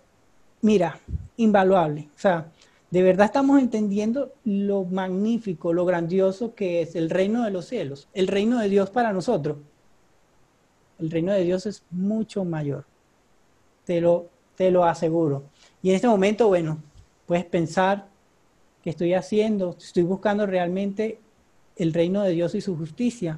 mira, 0.62 1.00
invaluable. 1.38 2.10
O 2.16 2.20
sea, 2.20 2.52
de 2.90 3.02
verdad 3.04 3.26
estamos 3.28 3.60
entendiendo 3.60 4.32
lo 4.44 4.84
magnífico, 4.84 5.74
lo 5.74 5.86
grandioso 5.86 6.56
que 6.56 6.82
es 6.82 6.96
el 6.96 7.10
reino 7.10 7.44
de 7.44 7.52
los 7.52 7.66
cielos, 7.66 8.08
el 8.14 8.28
reino 8.28 8.60
de 8.60 8.70
Dios 8.70 8.90
para 8.90 9.14
nosotros. 9.14 9.58
El 11.00 11.10
reino 11.10 11.34
de 11.34 11.44
Dios 11.44 11.66
es 11.66 11.84
mucho 11.90 12.46
mayor. 12.46 12.86
Te 13.86 14.02
lo, 14.02 14.28
te 14.56 14.70
lo 14.70 14.86
aseguro. 14.86 15.44
Y 15.82 15.90
en 15.90 15.96
este 15.96 16.08
momento, 16.08 16.48
bueno, 16.48 16.78
puedes 17.26 17.46
pensar 17.46 18.08
qué 18.84 18.90
estoy 18.90 19.14
haciendo, 19.14 19.76
estoy 19.78 20.04
buscando 20.04 20.46
realmente 20.46 21.20
el 21.76 21.94
reino 21.94 22.22
de 22.22 22.32
Dios 22.32 22.56
y 22.56 22.62
su 22.62 22.76
justicia. 22.76 23.30